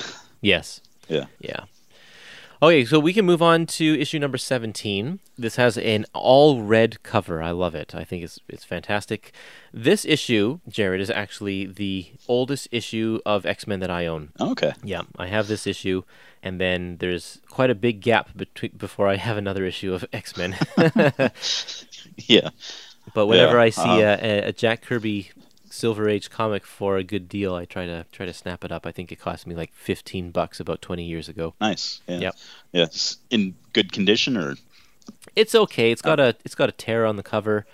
[0.41, 0.81] Yes.
[1.07, 1.25] Yeah.
[1.39, 1.65] Yeah.
[2.63, 5.19] Okay, so we can move on to issue number 17.
[5.37, 7.43] This has an all red cover.
[7.43, 7.93] I love it.
[7.93, 9.33] I think it's it's fantastic.
[9.73, 14.29] This issue, Jared, is actually the oldest issue of X-Men that I own.
[14.39, 14.71] Okay.
[14.81, 16.03] Yeah, I have this issue
[16.41, 20.55] and then there's quite a big gap between before I have another issue of X-Men.
[22.15, 22.49] Yeah.
[23.13, 25.31] but whenever Yeah, I see um, a, a, a Jack Kirby
[25.73, 28.85] Silver Age comic for a good deal, I try to try to snap it up.
[28.85, 31.55] I think it cost me like 15 bucks about 20 years ago.
[31.59, 32.01] Nice.
[32.07, 32.19] Yeah.
[32.19, 32.35] Yep.
[32.71, 33.17] Yes.
[33.31, 34.55] In good condition, or
[35.35, 35.91] It's okay.
[35.91, 37.65] It's got a it's got a tear on the cover,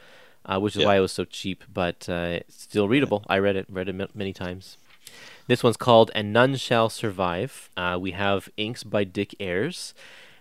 [0.45, 0.87] uh, which is Yeah.
[0.87, 3.23] why it was so cheap, but uh, it's still readable.
[3.27, 4.77] I read it read it ma- many times.
[5.47, 9.93] This one's called "And None Shall Survive." Uh, we have inks by Dick Ayers,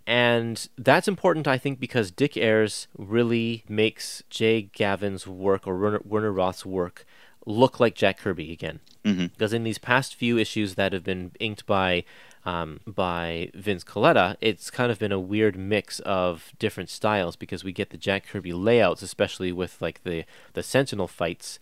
[0.07, 6.01] and that's important, I think, because Dick Ayers really makes Jay Gavin's work or Werner,
[6.05, 7.05] Werner Roth's work
[7.49, 8.81] look like Jack Kirby again.
[9.05, 9.33] Mhm.
[9.33, 12.05] Because in these past few issues that have been inked by
[12.45, 17.63] um, by Vince Colletta, it's kind of been a weird mix of different styles because
[17.65, 21.59] we get the Jack Kirby layouts, especially with like the the Sentinel fights,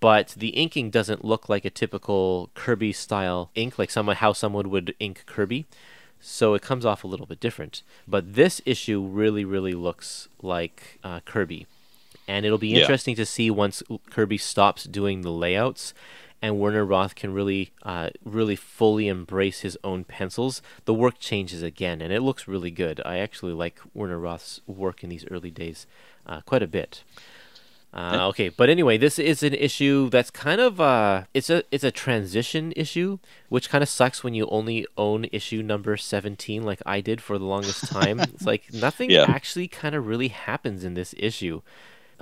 [0.00, 4.70] but the inking doesn't look like a typical Kirby style ink, like someone how someone
[4.70, 5.66] would ink Kirby.
[6.20, 7.82] So it comes off a little bit different.
[8.08, 11.66] But this issue really, really looks like uh, Kirby,
[12.28, 12.80] and it'll be Yeah.
[12.80, 15.94] interesting to see once Kirby stops doing the layouts
[16.42, 21.62] and Werner Roth can really, uh, really fully embrace his own pencils, the work changes
[21.62, 23.00] again, and it looks really good.
[23.04, 25.86] I actually like Werner Roth's work in these early days
[26.26, 27.02] uh, quite a bit.
[27.94, 31.84] Uh, okay, but anyway, this is an issue that's kind of uh, it's a it's
[31.84, 36.82] a transition issue, which kind of sucks when you only own issue number seventeen, like
[36.84, 38.18] I did for the longest time.
[38.34, 39.26] it's like nothing Yeah.
[39.28, 41.62] actually kind of really happens in this issue.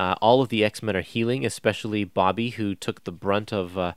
[0.03, 3.79] Uh, all of the X Men are healing, especially Bobby, who took the brunt of,
[3.79, 3.93] uh,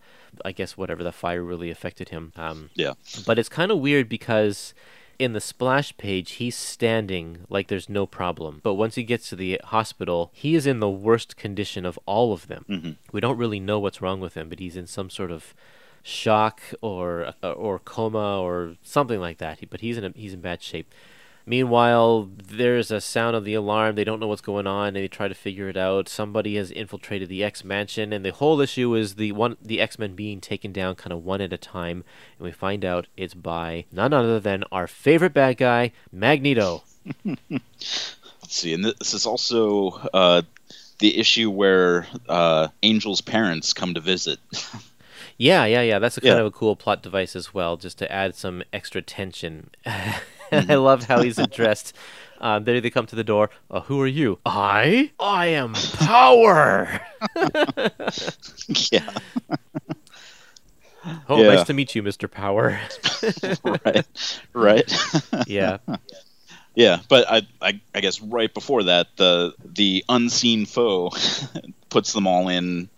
[0.49, 2.31] I guess, whatever the fire really affected him.
[2.35, 2.93] Um, yeah.
[3.25, 4.73] but it's kind of weird because
[5.17, 8.59] in the splash page, he's standing like there's no problem.
[8.61, 12.33] But once he gets to the hospital, he is in the worst condition of all
[12.33, 12.65] of them.
[12.69, 12.95] Mhm.
[13.11, 15.55] We don't really know what's wrong with him, but he's in some sort of
[16.03, 19.57] shock or or coma or something like that.
[19.71, 20.89] But he's in a, he's in bad shape.
[21.47, 23.95] Meanwhile, there's a sound of the alarm.
[23.95, 26.09] They don't know what's going on, and they try to figure it out.
[26.09, 29.99] Somebody has infiltrated the X Mansion, and the whole issue is the one the X
[29.99, 32.03] Men being taken down, kind of one at a time.
[32.39, 36.83] And we find out it's by none other than our favorite bad guy, Magneto.
[37.25, 38.15] Let's
[38.47, 40.41] see, and this is also uh,
[40.99, 44.39] the issue where uh, Angel's parents come to visit.
[45.37, 45.99] Yeah, yeah, yeah.
[45.99, 46.39] That's a kind Yeah.
[46.39, 49.69] of a cool plot device as well, just to add some extra tension.
[50.69, 51.95] I love how he's addressed.
[52.41, 53.49] Um, there they come to the door.
[53.71, 54.39] Uh, who are you?
[54.45, 55.11] I?
[55.19, 57.01] I am Power.
[58.91, 59.09] yeah,
[61.29, 61.53] Oh, Yeah.
[61.55, 62.29] nice to meet you, Mr.
[62.29, 62.79] Power.
[63.63, 64.05] right,
[64.53, 65.47] right.
[65.47, 65.77] yeah.
[66.75, 71.11] yeah, but I, I, I guess right before that, the the unseen foe
[71.89, 72.89] puts them all in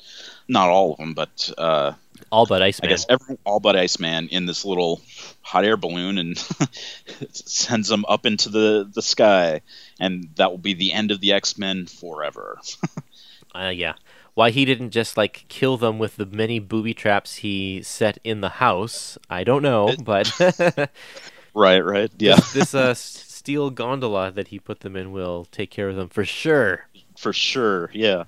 [0.47, 1.93] not all of them, but uh,
[2.31, 5.01] All but I guess every, all but Iceman in this little
[5.41, 6.37] hot air balloon and
[7.31, 9.61] sends them up into the, the sky,
[9.99, 12.59] and that will be the end of the X Men forever.
[13.55, 13.93] Uh, yeah.
[14.35, 18.41] Why he didn't just like kill them with the many booby traps he set in
[18.41, 19.95] the house, I don't know.
[20.03, 20.31] But
[21.55, 25.71] right, right, yeah, this, this uh, steel gondola that he put them in will take
[25.71, 26.87] care of them for sure.
[27.17, 28.25] for sure, yeah.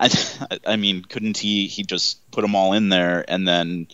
[0.00, 1.66] I, I mean, couldn't he?
[1.66, 3.86] He just put them all in there and then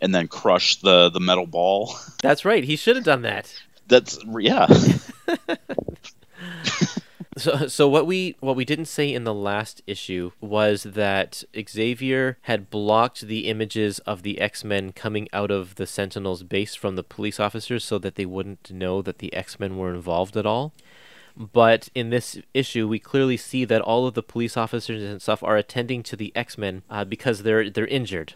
[0.00, 1.94] and then crush the the metal ball.
[2.22, 2.64] That's right.
[2.64, 3.54] He should have done that.
[3.88, 4.68] That's yeah,
[7.40, 12.36] So, so what we what we didn't say in the last issue was that Xavier
[12.42, 16.96] had blocked the images of the X Men coming out of the Sentinels' base from
[16.96, 20.44] the police officers, so that they wouldn't know that the X Men were involved at
[20.44, 20.74] all.
[21.40, 25.42] But in this issue, we clearly see that all of the police officers and stuff
[25.42, 28.34] are attending to the X Men uh, because they're they're injured.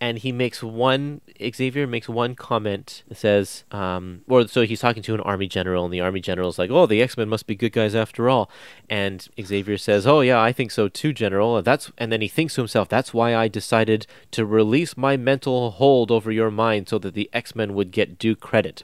[0.00, 1.20] And he makes one.
[1.40, 3.02] Xavier makes one comment.
[3.12, 6.70] Says, um, or so he's talking to an army general, and the army general's like,
[6.70, 8.50] "Oh, the X Men must be good guys after all."
[8.88, 12.28] And Xavier says, "Oh yeah, I think so too, General." And that's and then he
[12.28, 16.88] thinks to himself, "That's why I decided to release my mental hold over your mind,
[16.88, 18.82] so that the X Men would get due credit."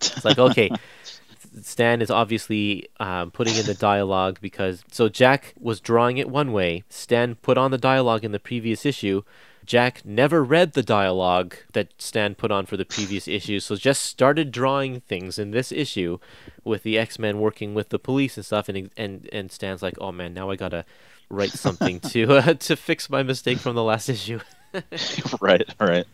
[0.00, 0.70] It's like, okay,
[1.62, 6.52] Stan is obviously um, putting in the dialogue because so Jack was drawing it one
[6.52, 6.84] way.
[6.88, 9.22] Stan put on the dialogue in the previous issue.
[9.64, 14.02] Jack never read the dialogue that Stan put on for the previous issue, so just
[14.02, 16.18] started drawing things in this issue
[16.64, 18.68] with the X Men working with the police and stuff.
[18.68, 20.84] And and and Stan's like, "Oh man, now I gotta
[21.30, 24.40] write something to uh, to fix my mistake from the last issue."
[25.40, 26.04] right, right.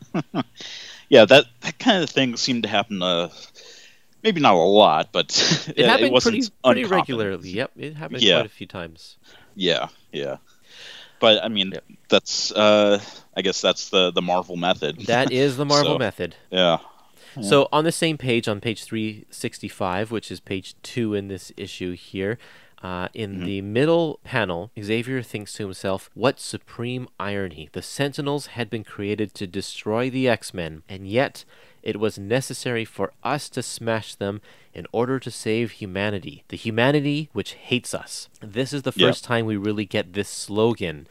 [1.09, 3.03] yeah, that that kind of thing seemed to happen.
[3.03, 3.31] Uh,
[4.23, 5.29] maybe not a lot, but
[5.77, 6.99] It happened wasn't pretty pretty uncommon.
[7.01, 7.51] regularly.
[7.51, 8.37] Yep, it happened Yeah.
[8.41, 9.17] quite a few times.
[9.55, 10.37] Yeah, yeah.
[11.21, 11.85] But I mean, Yep.
[12.09, 13.01] that's uh,
[13.37, 15.01] I guess that's the the Marvel method.
[15.07, 16.35] That is the Marvel So- method.
[16.51, 16.79] yeah,
[17.43, 21.93] So on the same page, on page 365, which is page two in this issue
[21.93, 22.39] here,
[22.83, 27.69] uh, in the middle panel, Xavier thinks to himself, What supreme irony!
[27.73, 31.45] The Sentinels had been created to destroy the X Men, and yet
[31.83, 34.41] it was necessary for us to smash them
[34.73, 36.45] in order to save humanity.
[36.49, 38.29] The humanity which hates us.
[38.41, 39.09] This is the Yeah.
[39.09, 41.07] first time we really get this slogan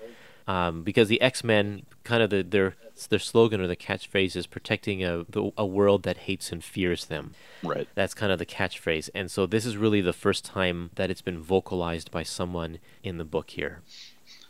[0.49, 2.75] um, because the X Men kind of the, their
[3.09, 7.05] their slogan or the catchphrase is protecting a the, a world that hates and fears
[7.05, 7.35] them.
[7.63, 7.87] right.
[7.93, 11.21] That's kind of the catchphrase, and so this is really the first time that it's
[11.21, 13.81] been vocalized by someone in the book here.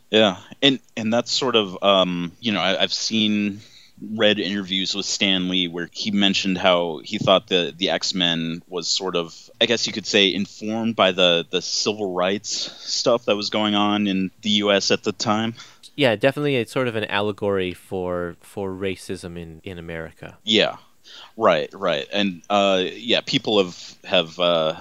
[0.09, 3.59] Yeah, and and that's sort of um, you know I, I've seen
[4.01, 8.62] read interviews with Stan Lee where he mentioned how he thought the the X Men
[8.67, 13.25] was sort of I guess you could say informed by the the civil rights stuff
[13.25, 14.91] that was going on in the U.S.
[14.91, 15.55] at the time.
[15.95, 20.38] Yeah, definitely, it's sort of an allegory for for racism in in America.
[20.43, 20.77] Yeah,
[21.35, 24.79] right, right, and uh, yeah, people have have uh,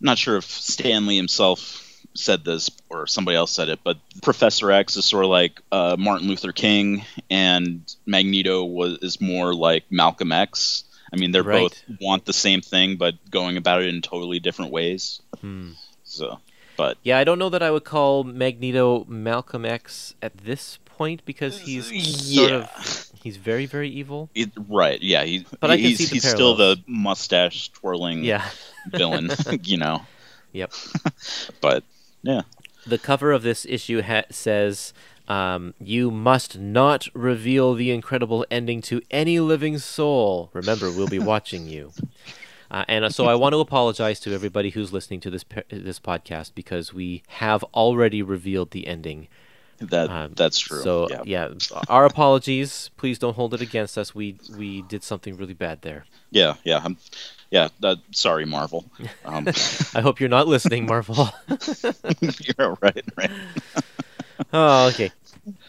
[0.00, 1.83] not sure if Stan Lee himself
[2.14, 5.96] said this or somebody else said it, but Professor X is sort of like uh,
[5.98, 10.84] Martin Luther King, and Magneto was is more like Malcolm X.
[11.12, 11.60] I mean, they're Right.
[11.62, 15.20] both want the same thing, but going about it in totally different ways.
[15.40, 15.72] Hmm.
[16.04, 16.40] So,
[16.76, 21.24] but Yeah, I don't know that I would call Magneto Malcolm X at this point
[21.24, 22.56] because he's sort yeah.
[22.58, 24.30] of he's very very evil.
[24.34, 28.22] it, right, yeah, he, But I can he's see the he's still the mustache twirling
[28.24, 28.48] Yeah.
[28.92, 29.30] villain,
[29.64, 30.02] you know.
[30.52, 30.72] Yep.
[31.60, 31.82] But
[32.24, 32.42] yeah.
[32.86, 34.92] The cover of this issue ha- says,
[35.26, 40.50] um, "You must not reveal the incredible ending to any living soul.
[40.52, 41.92] Remember, we'll be watching you."
[42.70, 46.00] Uh, and uh, so I want to apologize to everybody who's listening to this this
[46.00, 49.28] podcast because we have already revealed the ending.
[49.78, 50.82] That Um, that's true.
[50.82, 51.22] So yeah.
[51.24, 51.48] yeah,
[51.88, 52.90] our apologies.
[52.96, 54.14] Please don't hold it against us.
[54.14, 56.04] We we did something really bad there.
[56.30, 56.96] yeah, yeah, I'm,
[57.50, 57.68] yeah.
[57.82, 58.84] Uh, sorry, Marvel.
[59.24, 59.46] Um,
[59.94, 61.28] I hope you're not listening, Marvel.
[62.58, 63.30] you're right, right.
[64.52, 65.10] oh, okay.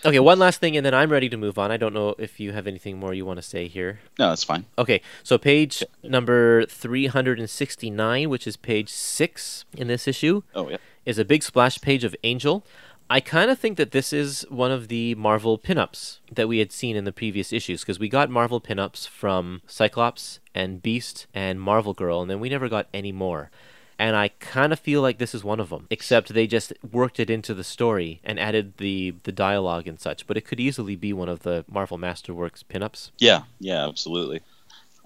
[0.06, 1.70] Okay, one last thing, and then I'm ready to move on.
[1.70, 4.00] I don't know if you have anything more you want to say here.
[4.18, 4.66] No, that's fine.
[4.78, 11.20] Okay, so page number 369, which is page 6 in this issue, Oh yeah, is
[11.20, 12.66] a big splash page of Angel.
[13.10, 16.72] I kind of think that this is one of the Marvel pinups that we had
[16.72, 21.62] seen in the previous issues because we got Marvel pinups from Cyclops and Beast and
[21.62, 23.52] Marvel Girl, and then we never got any more.
[23.98, 27.20] And I kind of feel like this is one of them, except they just worked
[27.20, 30.28] it into the story and added the the dialogue and such.
[30.28, 33.12] But it could easily be one of the Marvel Masterworks pinups.
[33.20, 34.42] yeah, yeah, absolutely.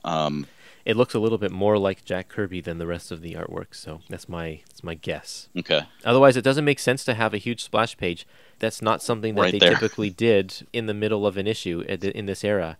[0.03, 0.47] Um,
[0.85, 3.67] it looks a little bit more like Jack Kirby than the rest of the artwork.
[3.73, 5.49] So that's my that's my guess.
[5.57, 5.81] Okay.
[6.05, 8.25] Otherwise, it doesn't make sense to have a huge splash page.
[8.59, 9.73] That's not something that Right they there.
[9.73, 12.77] typically did in the middle of an issue uh, in this era.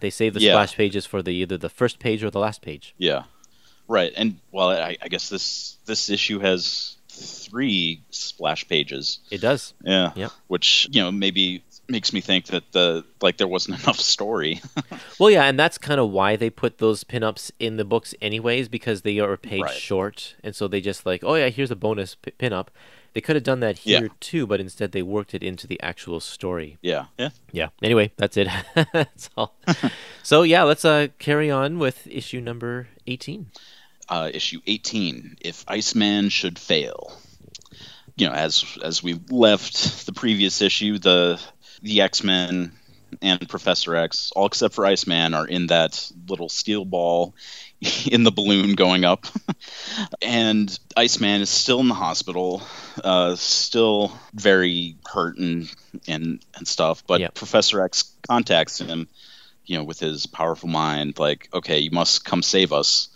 [0.00, 0.52] They save the Yeah.
[0.52, 2.94] splash pages for the either the first page or the last page.
[2.98, 3.24] Yeah.
[3.86, 4.12] Right.
[4.16, 9.18] And well, I, I guess this this issue has three splash pages.
[9.30, 9.74] It does.
[9.84, 10.12] Yeah.
[10.14, 10.30] Yep.
[10.48, 14.60] Which you know maybe makes me think that the like there wasn't enough story.
[15.18, 18.68] Well, yeah, and that's kind of why they put those pinups in the books, anyways,
[18.68, 19.74] because they are a page Right.
[19.76, 22.68] short, and so they just like, oh yeah, here's a bonus p- pinup.
[23.12, 23.98] They could have done that Yeah.
[24.00, 26.78] here too, but instead they worked it into the actual story.
[26.80, 27.06] yeah.
[27.18, 27.30] Yeah.
[27.52, 27.68] Yeah.
[27.82, 28.48] Anyway, that's it.
[28.94, 29.54] that's all.
[30.22, 33.50] so yeah, let's uh carry on with issue number eighteen.
[34.08, 37.12] uh, issue 18 if iceman should fail
[38.16, 41.38] you know as as we left the previous issue the
[41.82, 42.72] the x-men
[43.22, 47.34] and professor x all except for iceman are in that little steel ball
[48.10, 49.26] in the balloon going up.
[50.22, 52.62] And iceman is still in the hospital
[53.02, 55.70] uh, still very hurt and
[56.06, 57.04] and, and stuff.
[57.06, 57.34] But Yep.
[57.34, 59.08] professor x contacts him
[59.66, 63.08] you know with his powerful mind like okay you must come save us.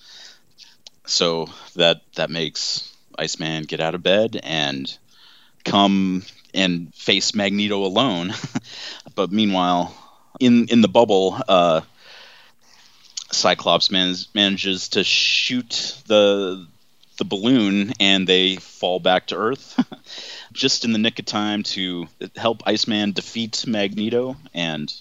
[1.07, 4.97] So that that makes Iceman get out of bed and
[5.65, 6.25] come
[6.55, 8.33] and face Magneto alone.
[9.15, 9.95] but meanwhile,
[10.41, 11.83] in in the bubble, uh,
[13.33, 16.67] Cyclops man- manages to shoot the
[17.17, 19.79] the balloon, and they fall back to Earth.
[20.53, 24.93] Just in the nick of time to help Iceman defeat Magneto and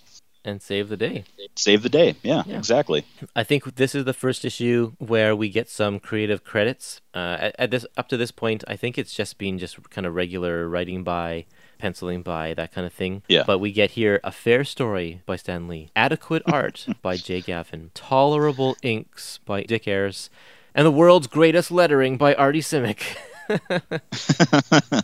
[0.45, 1.23] And save the day.
[1.55, 2.15] save the day.
[2.21, 2.57] Yeah, Yeah.
[2.57, 3.05] exactly.
[3.33, 6.99] I think this is the first issue where we get some creative credits.
[7.13, 10.05] Uh, at, at this up to this point, I think it's just been just kind
[10.05, 11.45] of regular writing by,
[11.77, 13.21] penciling by, that kind of thing.
[13.29, 13.43] Yeah.
[13.47, 17.91] But we get here a fair story by Stan Lee, adequate art by Jay Gavin,
[17.93, 20.29] tolerable inks by Dick Ayers,
[20.75, 23.15] and the world's greatest lettering by Artie Simek.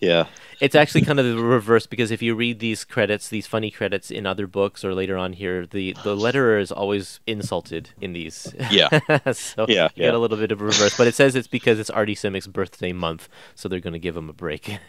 [0.00, 0.26] Yeah.
[0.60, 4.10] It's actually kind of the reverse because if you read these credits, these funny credits
[4.10, 8.54] in other books or later on here, the the letterer is always insulted in these.
[8.70, 8.88] Yeah.
[9.32, 10.06] so Yeah, you yeah.
[10.08, 12.46] get a little bit of a reverse, but it says it's because it's Artie Simek's
[12.46, 14.78] birthday month, so they're going to give him a break.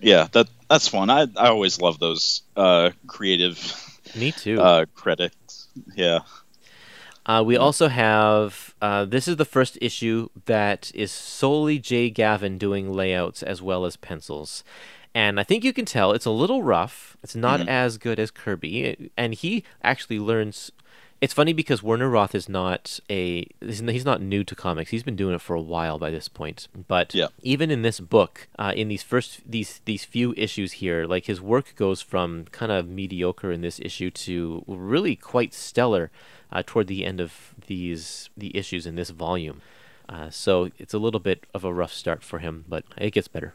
[0.00, 1.10] Yeah, that that's fun.
[1.10, 3.56] I I always love those uh, creative
[4.16, 4.60] Me too.
[4.60, 5.68] uh, critics.
[5.94, 6.20] Yeah.
[7.24, 12.58] Uh, we also have uh, this is the first issue that is solely Jay Gavin
[12.58, 14.64] doing layouts as well as pencils.
[15.14, 17.16] And I think you can tell it's a little rough.
[17.22, 19.10] It's not as good as Kirby.
[19.16, 20.72] And he actually learns.
[21.20, 24.90] It's funny because Werner Roth is not a he's he's not new to comics.
[24.90, 26.66] He's been doing it for a while by this point.
[26.88, 27.28] But Yeah.
[27.42, 31.40] even in this book, uh, in these first these these few issues here, like his
[31.40, 36.10] work goes from kind of mediocre in this issue to really quite stellar
[36.52, 39.62] uh, toward the end of these the issues in this volume.
[40.08, 43.28] Uh, so it's a little bit of a rough start for him, but it gets
[43.28, 43.54] better.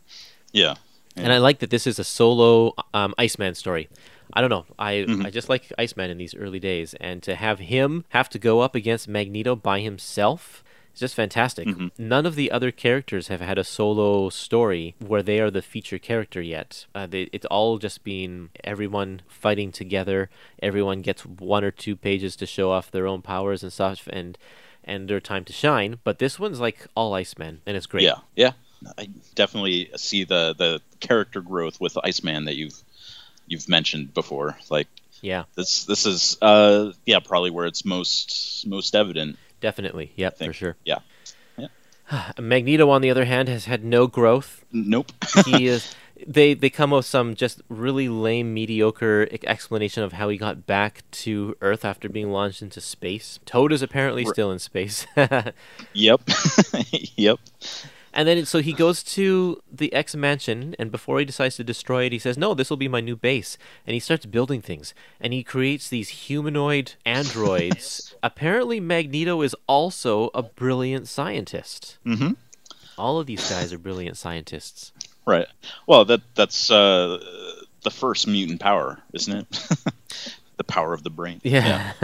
[0.52, 0.76] Yeah.
[1.16, 3.89] And I like that this is a solo um, Iceman story.
[4.34, 4.66] I don't know.
[4.78, 8.39] I I just like Iceman in these early days, and to have him have to
[8.39, 10.64] go up against Magneto by himself
[10.98, 11.68] is just fantastic.
[11.98, 16.00] None of the other characters have had a solo story where they are the feature
[16.00, 16.86] character yet.
[16.95, 20.30] Uh, they, it's all just been everyone fighting together.
[20.62, 24.38] Everyone gets one or two pages to show off their own powers and stuff, and
[24.84, 26.00] and their time to shine.
[26.04, 28.04] But this one's like all Iceman, and it's great.
[28.04, 28.20] Yeah.
[28.36, 28.54] Yeah.
[28.98, 32.80] I definitely see the the character growth with Iceman that you've
[33.48, 34.58] you've mentioned before.
[34.70, 34.88] Like
[35.22, 39.38] yeah, this this is uh yeah probably where it's most most evident.
[39.62, 40.14] Definitely.
[40.16, 40.78] Yep, for sure.
[40.86, 40.99] Yeah.
[42.39, 44.64] Magneto, on the other hand, has had no growth.
[44.72, 45.12] Nope.
[45.45, 45.95] He is.
[46.26, 51.03] They they come with some just really lame, mediocre explanation of how he got back
[51.12, 53.39] to Earth after being launched into space.
[53.45, 55.05] Toad is apparently still in space,
[55.93, 56.22] yep.
[57.16, 57.39] yep.
[58.18, 62.05] And then so he goes to the X mansion, and before he decides to destroy
[62.05, 64.95] it, he says, "No, this will be my new base," and he starts building things,
[65.22, 68.15] and he creates these humanoid androids.
[68.24, 71.99] apparently, Magneto is also a brilliant scientist.
[72.07, 72.32] Mm-hmm.
[72.97, 74.91] All of these guys are brilliant scientists.
[75.28, 75.47] Right.
[75.86, 77.20] Well, that that's uh
[77.84, 79.47] the first mutant power, isn't it?
[80.57, 81.39] the power of the brain.
[81.43, 81.93] Yeah.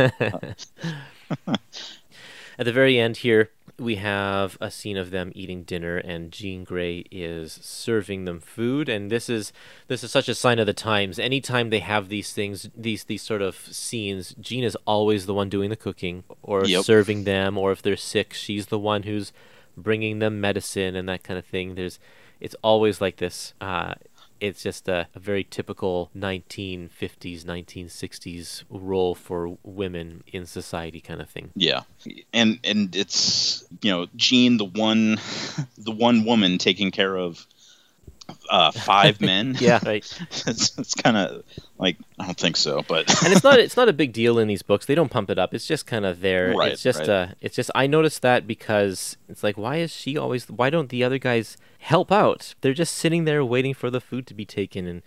[2.59, 3.49] At the very end here,
[3.79, 8.87] we have a scene of them eating dinner, and Jean Grey is serving them food.
[8.87, 9.51] And this is
[9.87, 11.17] this is such a sign of the times.
[11.19, 15.49] Anytime they have these things, these these sort of scenes, Jean is always the one
[15.49, 16.83] doing the cooking or Yep.
[16.85, 19.33] serving them, or if they're sick, she's the one who's
[19.75, 21.73] bringing them medicine and that kind of thing.
[21.75, 21.97] There's,
[22.39, 23.53] it's always like this.
[23.59, 23.95] Uh,
[24.43, 31.29] it's just a, a very typical 1950s, 1960s role for women in society kind of
[31.29, 31.51] thing.
[31.55, 31.83] Yeah,
[32.33, 35.17] and and it's you know Jean, the one,
[35.77, 37.47] the one woman taking care of
[38.49, 39.55] uh, five men.
[39.59, 40.05] Yeah, right.
[40.47, 41.43] it's, it's kind of
[41.77, 44.47] like I don't think so, but and it's not it's not a big deal in
[44.47, 44.85] these books.
[44.85, 45.53] They don't pump it up.
[45.53, 46.53] It's just kind of there.
[46.55, 47.09] Right, it's just right.
[47.09, 50.89] uh it's just I noticed that because it's like why is she always why don't
[50.89, 52.55] the other guys help out?
[52.61, 55.01] They're just sitting there waiting for the food to be taken and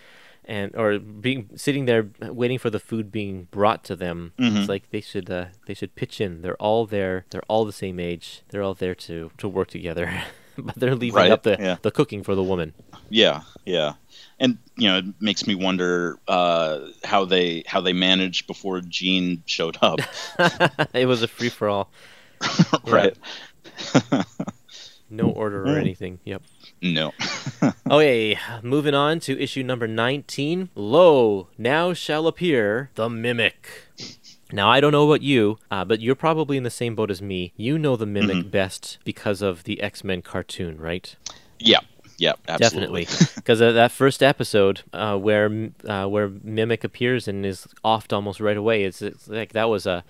[0.46, 4.32] and or being sitting there waiting for the food being brought to them.
[4.38, 4.56] Mm-hmm.
[4.56, 6.42] It's like they should uh, they should pitch in.
[6.42, 7.26] They're all there.
[7.30, 8.42] They're all the same age.
[8.50, 10.22] They're all there to to work together.
[10.64, 11.76] but they're leaving Right, up the yeah.
[11.82, 12.72] the cooking for the woman.
[13.10, 13.94] yeah, yeah,
[14.40, 19.42] and you know it makes me wonder uh, how they how they managed before Jean
[19.46, 20.00] showed up,
[20.94, 21.90] it was a free for all.
[22.86, 23.16] right?
[25.08, 26.18] No order or anything.
[26.24, 26.42] Yep.
[26.82, 27.12] No,
[27.90, 30.70] Okay, moving on to issue number 19.
[30.74, 33.54] Lo, now shall appear the Mimic.
[34.52, 37.20] Now, I don't know about you, uh, but you're probably in the same boat as
[37.20, 37.52] me.
[37.56, 41.14] You know the Mimic best because of the X Men cartoon, right?
[41.58, 41.80] yeah,
[42.18, 43.04] yeah, absolutely.
[43.04, 43.32] Definitely.
[43.34, 48.40] Because uh, that first episode uh, where uh, where Mimic appears and is offed almost
[48.40, 50.04] right away, it's, it's like that was a,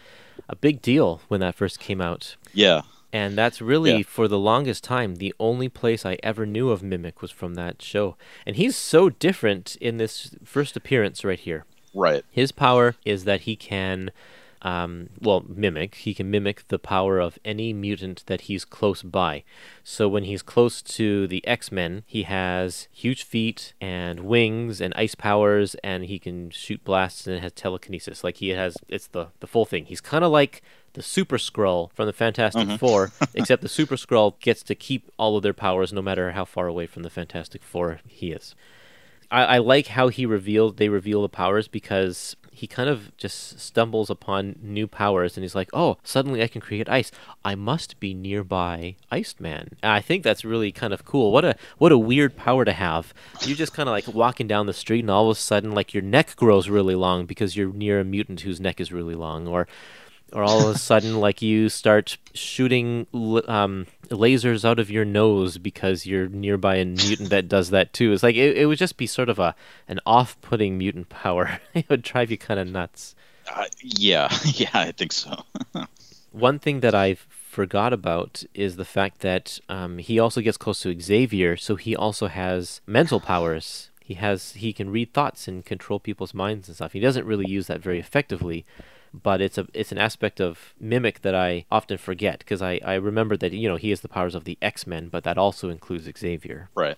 [0.49, 2.37] a big deal when that first came out.
[2.53, 2.82] Yeah,
[3.12, 4.03] And that's really, Yeah.
[4.07, 7.80] for the longest time, the only place I ever knew of Mimic was from that
[7.82, 8.16] show.
[8.47, 11.64] And he's so different in this first appearance right here.
[11.97, 12.24] Right.
[12.30, 14.11] His power is that he can,
[14.62, 15.97] um, well, mimic.
[15.97, 19.44] He can mimic the power of any mutant that he's close by.
[19.82, 24.94] So when he's close to the X Men, he has huge feet and wings and
[24.94, 28.22] ice powers, and he can shoot blasts and has telekinesis.
[28.22, 29.86] Like he has, it's the the full thing.
[29.86, 30.62] He's kind of like
[30.97, 35.36] the Super Skrull from the Fantastic Four, except the Super Skrull gets to keep all
[35.36, 38.55] of their powers no matter how far away from the Fantastic Four he is.
[39.31, 43.61] I, I like how he revealed they reveal the powers because he kind of just
[43.61, 47.11] stumbles upon new powers and he's like, "Oh, suddenly I can create ice.
[47.45, 51.33] I must be nearby Iceman." And I think that's really kind of cool.
[51.33, 53.12] What a what a weird power to have.
[53.43, 55.93] You're just kind of like walking down the street and all of a sudden like
[55.93, 59.47] your neck grows really long because you're near a mutant whose neck is really long
[59.47, 59.68] or
[60.33, 63.07] or all of a sudden like you start shooting
[63.49, 68.12] um, lasers out of your nose because you're nearby a mutant that does that too.
[68.12, 69.55] It's like it, it would just be sort of a
[69.89, 71.61] an off-putting mutant power.
[71.74, 73.14] it would drive you kind of nuts.
[73.55, 75.45] Uh, yeah, yeah, I think so.
[76.33, 77.16] One thing that I
[77.57, 81.97] forgot about is the fact that um, he also gets close to Xavier, so he
[81.97, 83.91] also has mental powers.
[84.05, 86.93] He has he can read thoughts and control people's minds and stuff.
[86.93, 88.66] He doesn't really use that very effectively,
[89.23, 92.95] but it's a it's an aspect of mimic that I often forget because I I
[92.95, 95.69] remember that you know he has the powers of the X Men, but that also
[95.71, 96.69] includes Xavier.
[96.75, 96.97] right.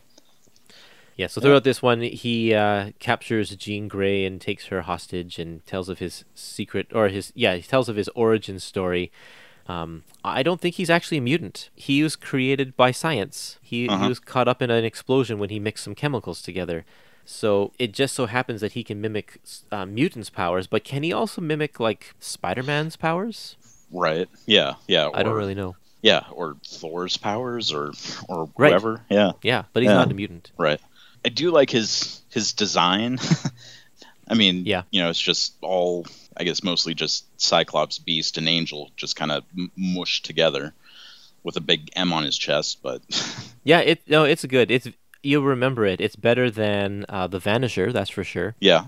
[1.16, 5.66] Yeah, so throughout this one, he uh, captures Jean Grey and takes her hostage and
[5.66, 9.10] tells of his secret, or his, yeah, he tells of his origin story.
[9.66, 11.70] Um, I don't think he's actually a mutant.
[11.74, 13.58] He was created by science.
[13.62, 14.04] He, Uh-huh.
[14.04, 16.84] he was caught up in an explosion when he mixed some chemicals together.
[17.30, 19.38] So it just so happens that he can mimic
[19.70, 23.54] uh, mutants' powers, but can he also mimic, like, Spider Man's powers?
[23.92, 24.28] Right.
[24.46, 24.76] Yeah.
[24.86, 25.10] Yeah.
[25.12, 25.76] I don't really know.
[26.00, 27.92] Yeah, or Thor's powers, or
[28.30, 28.70] or Right.
[28.70, 29.04] whoever.
[29.10, 29.32] Yeah.
[29.42, 29.96] Yeah, but he's Yeah.
[29.96, 30.50] not a mutant.
[30.56, 30.80] Right.
[31.22, 33.18] I do like his his design.
[34.28, 34.84] I mean, Yeah.
[34.90, 39.32] you know, it's just all I guess mostly just Cyclops, Beast, and Angel just kind
[39.32, 40.72] of m- mushed together
[41.42, 42.78] with a big M on his chest.
[42.82, 43.02] But
[43.64, 44.70] Yeah, it no, it's good.
[44.70, 44.88] It's
[45.22, 46.00] you'll remember it.
[46.00, 48.54] It's better than uh, the Vanisher, that's for sure.
[48.60, 48.84] yeah,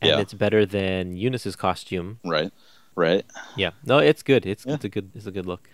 [0.00, 0.20] and Yeah.
[0.20, 2.18] it's better than Unus's costume.
[2.24, 2.52] right,
[2.94, 3.24] right.
[3.56, 4.46] Yeah, no, it's good.
[4.46, 4.74] It's Yeah.
[4.74, 5.68] it's a good it's a good look.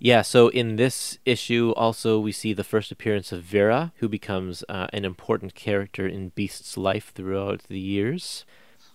[0.00, 4.62] Yeah, so in this issue, also we see the first appearance of Vera, who becomes
[4.68, 8.44] uh, an important character in Beast's life throughout the years.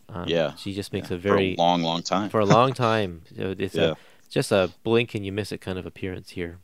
[0.10, 0.56] Um, Yeah.
[0.56, 2.30] she just makes Yeah, a very for a long, long time.
[2.30, 3.22] for a long time.
[3.36, 3.96] So It's a
[4.30, 6.60] just a blink and you miss it kind of appearance here.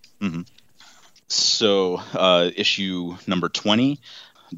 [1.27, 3.99] So, uh, issue number 20,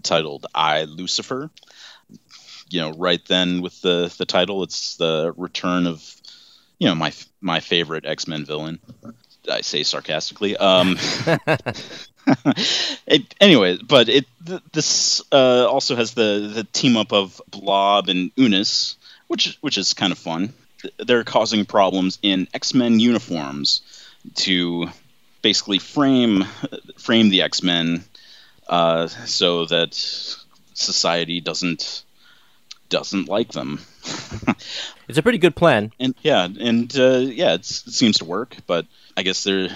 [0.03, 1.49] titled I, Lucifer.
[2.69, 6.03] You know, right then with the, the title, it's the return of,
[6.79, 8.79] you know, my my favorite X Men villain.
[9.49, 10.57] I say sarcastically.
[10.57, 10.97] Um,
[13.07, 18.09] it, anyway, but it th- this uh, also has the, the team up of Blob
[18.09, 18.97] and Unus,
[19.27, 20.53] which which is kind of fun.
[20.99, 23.81] They're causing problems in X Men uniforms
[24.35, 24.89] to
[25.41, 26.45] basically frame
[26.97, 28.03] frame the X Men
[28.67, 29.93] uh, so that
[30.73, 32.03] society doesn't
[32.89, 33.79] doesn't like them.
[35.07, 35.93] It's a pretty good plan.
[36.01, 38.57] and yeah, and uh, yeah, it's, it seems to work.
[38.67, 39.69] But I guess there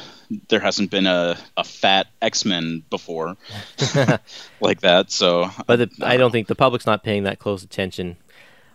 [0.50, 3.38] there hasn't been a, a fat X Men before
[4.60, 5.10] like that.
[5.10, 8.18] So, But the, I don't think the public's not paying that close attention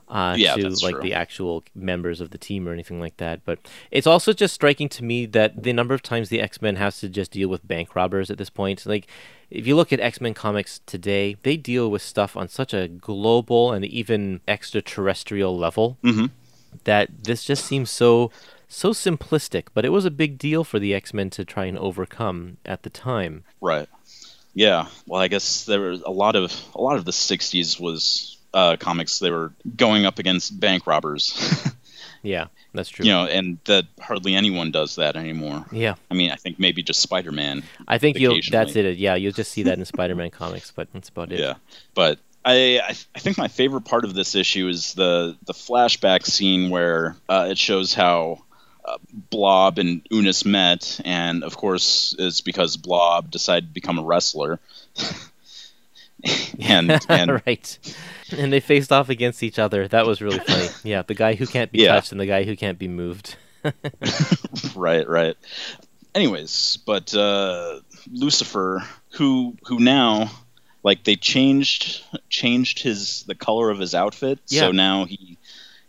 [0.09, 1.03] uh, Yeah, to like true.
[1.03, 3.45] the actual members of the team or anything like that.
[3.45, 3.59] But
[3.91, 7.01] it's also just striking to me that the number of times the X Men has
[7.01, 8.87] to just deal with bank robbers at this point.
[8.87, 9.07] Like,
[9.51, 12.89] if you look at X Men comics today, they deal with stuff on such a
[12.89, 16.31] global and even extraterrestrial level Mhm.
[16.85, 18.31] that this just seems so
[18.69, 19.67] so simplistic.
[19.75, 22.83] But it was a big deal for the X Men to try and overcome at
[22.83, 23.45] the time.
[23.61, 23.89] Right.
[24.55, 24.87] Yeah.
[25.07, 28.77] Well, I guess there was a lot of a lot of the '60s was uh,
[28.79, 29.19] comics.
[29.21, 31.37] They were going up against bank robbers,
[32.23, 33.05] Yeah, that's true.
[33.07, 35.65] you know, and that hardly anyone does that anymore.
[35.71, 35.95] yeah.
[36.11, 37.63] I mean, I think maybe just Spider-Man.
[37.87, 38.41] I think you'll.
[38.51, 38.97] That's it.
[38.99, 41.39] Yeah, you'll just see that in Spider-Man comics, but that's about it.
[41.39, 41.55] Yeah.
[41.95, 46.25] But I, I I think my favorite part of this issue is the the flashback
[46.25, 48.43] scene where uh, it shows how.
[48.89, 48.99] Uh,
[49.31, 54.61] Blob and Unus met, and of course, it's because Blob decided to become a wrestler.
[56.61, 57.79] and and right.
[58.37, 59.87] And they faced off against each other.
[59.89, 60.69] That was really funny.
[60.85, 61.93] Yeah, the guy who can't be Yeah.
[61.95, 63.37] touched and the guy who can't be moved.
[64.75, 65.37] right, right.
[66.14, 70.31] Anyways, but uh, Lucifer, who who now
[70.83, 74.61] like they changed changed his the color of his outfit, Yeah.
[74.62, 75.37] so now he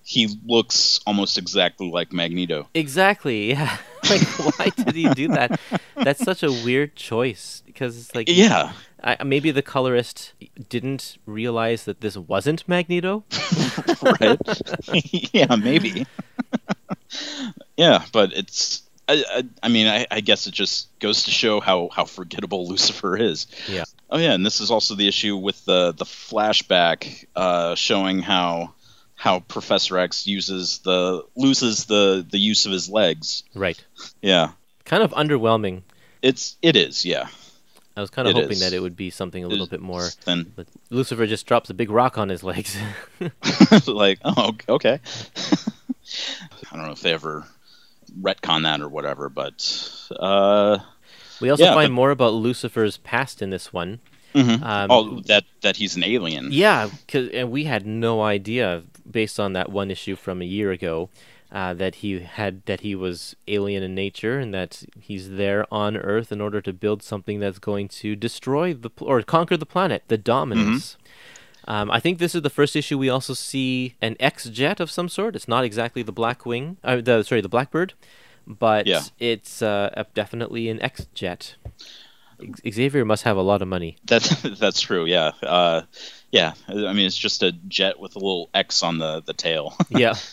[0.03, 2.67] he looks almost exactly like Magneto.
[2.73, 3.49] Exactly.
[3.49, 3.77] Yeah.
[4.09, 4.21] Like,
[4.57, 5.59] why did he do that?
[5.95, 8.71] That's such a weird choice because it's like, Yeah,
[9.03, 10.33] I, maybe the colorist
[10.69, 13.23] didn't realize that this wasn't Magneto.
[14.21, 14.39] right.
[15.33, 16.05] yeah, maybe.
[17.77, 18.83] yeah, but it's.
[19.09, 22.67] I, I, I mean, I, I guess it just goes to show how, how forgettable
[22.67, 23.47] Lucifer is.
[23.69, 23.85] Yeah.
[24.09, 28.73] Oh yeah, and this is also the issue with the the flashback uh, showing how
[29.15, 33.43] how Professor X uses the loses the the use of his legs.
[33.53, 33.81] Right.
[34.21, 34.51] Yeah,
[34.85, 35.83] Kind of underwhelming.
[36.21, 37.05] it's it is.
[37.05, 37.27] Yeah,
[37.97, 38.59] I was kind of It hoping is.
[38.61, 40.07] that it would be something a little bit more.
[40.91, 42.77] Lucifer just drops a big rock on his legs.
[43.87, 44.99] like, oh, okay.
[46.71, 47.45] I don't know if they ever
[48.21, 50.79] retcon that or whatever, but uh,
[51.41, 53.99] we also Yeah, find but- more about Lucifer's past in this one.
[54.33, 54.61] mhm.
[54.61, 56.49] Um, oh, that that he's an alien.
[56.51, 60.71] Yeah, 'cause- and we had no idea based on that one issue from a year
[60.71, 61.09] ago
[61.51, 65.95] uh, that he had that he was alien in nature and that he's there on
[65.97, 69.65] Earth in order to build something that's going to destroy the pl- or conquer the
[69.65, 70.97] planet, the Dominus.
[71.69, 74.89] Um, I think this is the first issue we also see an X jet of
[74.89, 75.35] some sort.
[75.35, 77.93] It's not exactly the Blackwing, uh, the sorry, the Blackbird,
[78.45, 79.01] but Yeah.
[79.19, 81.55] it's uh, definitely an X jet.
[82.69, 83.97] Xavier must have a lot of money.
[84.05, 84.29] That's
[84.59, 85.05] that's true.
[85.05, 85.81] Yeah, uh,
[86.31, 86.53] yeah.
[86.67, 89.75] I mean, it's just a jet with a little X on the the tail.
[89.89, 90.13] yeah.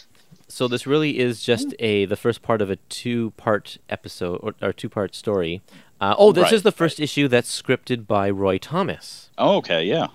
[0.55, 4.72] So this really is just a the first part of a two-part episode or, or
[4.72, 5.62] two-part story.
[6.00, 9.30] Uh, oh, this Right, is the first issue that's scripted by Roy Thomas.
[9.36, 9.82] oh, okay.
[9.82, 10.07] Yeah.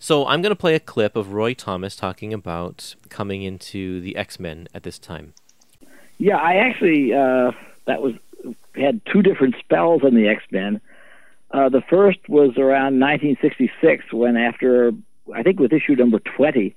[0.00, 4.16] So I'm going to play a clip of Roy Thomas talking about coming into the
[4.16, 5.34] X-Men at this time.
[6.18, 7.52] Yeah, I actually uh,
[7.84, 8.14] that was
[8.74, 10.80] had two different spells in the X Men.
[11.52, 14.90] Uh, the first was around 1966 when, after
[15.32, 16.74] I think with issue number 20,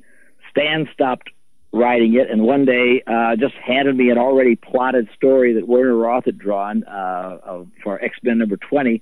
[0.51, 1.31] Stan stopped
[1.71, 5.95] writing it, and one day uh, just handed me an already plotted story that Werner
[5.95, 9.01] Roth had drawn uh, of, for X Men number 20,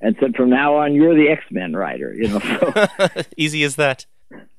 [0.00, 3.76] and said, "From now on, you're the X Men writer." You know, so Easy as
[3.76, 4.06] that.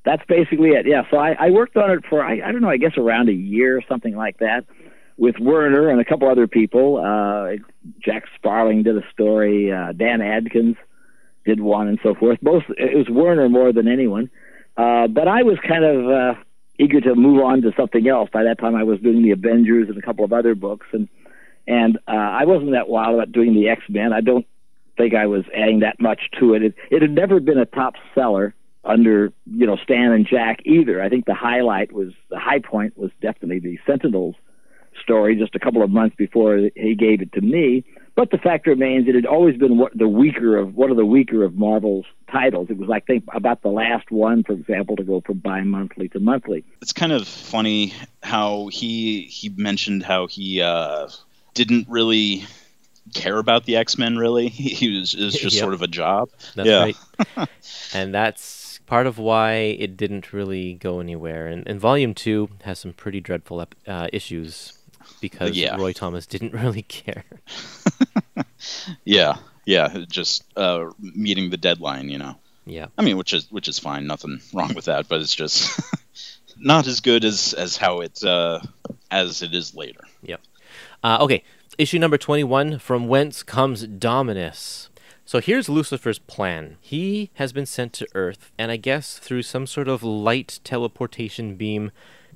[0.04, 0.86] that's basically it.
[0.86, 1.02] Yeah.
[1.10, 3.32] So I, I worked on it for I, I don't know, I guess around a
[3.34, 4.64] year or something like that,
[5.16, 6.96] with Werner and a couple other people.
[6.96, 7.56] Uh,
[8.02, 9.70] Jack Sparling did a story.
[9.72, 10.76] Uh, Dan Adkins
[11.44, 12.38] did one, and so forth.
[12.40, 14.30] Both it was Werner more than anyone.
[14.76, 16.40] Uh, but I was kind of uh,
[16.80, 18.30] eager to move on to something else.
[18.32, 21.08] By that time, I was doing the Avengers and a couple of other books, and
[21.66, 24.12] and uh, I wasn't that wild about doing the X Men.
[24.12, 24.46] I don't
[24.96, 26.62] think I was adding that much to it.
[26.62, 28.54] It, it had never been a top seller
[28.84, 31.02] under you know Stan and Jack either.
[31.02, 34.36] I think the highlight was the high point was definitely the Sentinels
[35.02, 37.84] story just a couple of months before he gave it to me.
[38.20, 41.06] But the fact remains it had always been what the weaker of one of the
[41.06, 42.68] weaker of Marvel's titles.
[42.68, 46.20] It was like think about the last one, for example, to go from bi-monthly to
[46.20, 46.62] monthly.
[46.82, 51.08] It's kind of funny how he he mentioned how he uh,
[51.54, 52.44] didn't really
[53.14, 54.18] care about the X Men.
[54.18, 54.48] Really,
[54.80, 55.62] he was it was just Yep.
[55.62, 56.28] sort of a job.
[56.56, 56.92] That's Yeah.
[57.38, 57.48] right.
[57.94, 61.46] and that's part of why it didn't really go anywhere.
[61.46, 64.76] And, and Volume 2 has some pretty dreadful ep- uh, issues
[65.20, 65.76] because Yeah.
[65.76, 67.24] Roy Thomas didn't really care.
[69.04, 72.08] Yeah, yeah, just uh, meeting the deadline.
[72.08, 72.36] You know,
[72.66, 72.86] Yeah.
[72.98, 74.06] I mean, which is which is fine.
[74.06, 75.08] Nothing wrong with that.
[75.08, 75.80] But it's just
[76.58, 78.60] not as good as as how it uh,
[79.10, 80.00] as it is later.
[80.22, 80.40] Yep.
[81.02, 81.42] Uh, okay,
[81.78, 84.90] issue number 21 From Whence Comes Dominus.
[85.24, 86.76] So here's Lucifer's plan.
[86.80, 91.54] He has been sent to Earth, and I guess through some sort of light teleportation
[91.54, 91.92] beam,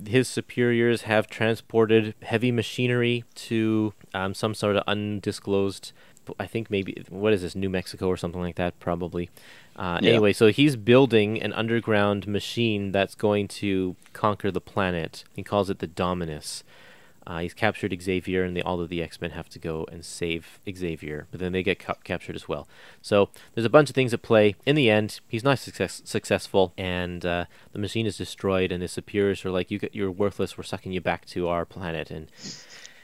[0.07, 5.93] his superiors have transported heavy machinery to um, some sort of undisclosed,
[6.39, 9.31] I think maybe, what is this, New Mexico or something like that, probably.
[9.77, 10.11] Uh, Yeah.
[10.11, 15.25] Anyway, so he's building an underground machine that's going to conquer the planet.
[15.35, 16.63] He calls it the Dominus.
[17.27, 20.05] Uh, he's captured Xavier, and the, all of the X Men have to go and
[20.05, 22.69] save Xavier, but then they get ca- captured as well.
[23.01, 24.57] So there's a bunch of things at play.
[24.67, 28.93] In the end, he's not success- successful, and uh, the machine is destroyed, and his
[28.93, 30.59] superiors are like, you, g- "You're worthless.
[30.59, 32.31] We're sucking you back to our planet," and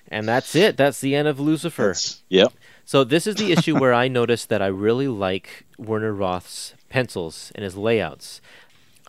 [0.09, 0.77] and that's it.
[0.77, 1.83] That's the end of Lucifer.
[1.89, 2.53] That's- Yep.
[2.85, 7.53] So this is the issue where I noticed that I really like Werner Roth's pencils
[7.55, 8.41] and his layouts.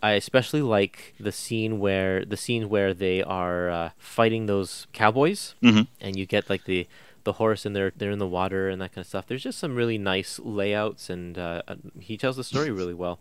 [0.02, 5.54] I especially like the scene where the scene where they are uh, fighting those cowboys,
[5.62, 5.86] Mhm.
[6.00, 6.86] and you get like the
[7.24, 9.26] the horse and they're they're in the water and that kind of stuff.
[9.28, 13.20] There's just some really nice layouts, and uh, uh, he tells the story really well.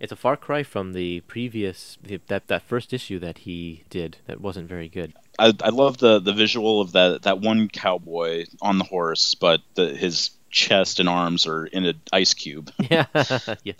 [0.00, 4.18] It's a far cry from the previous the, that that first issue that he did
[4.26, 5.12] that wasn't very good.
[5.38, 9.60] I, I love the the visual of that that one cowboy on the horse, but
[9.74, 12.70] the, his chest and arms are in an ice cube.
[12.90, 13.06] Yeah,
[13.64, 13.74] yeah.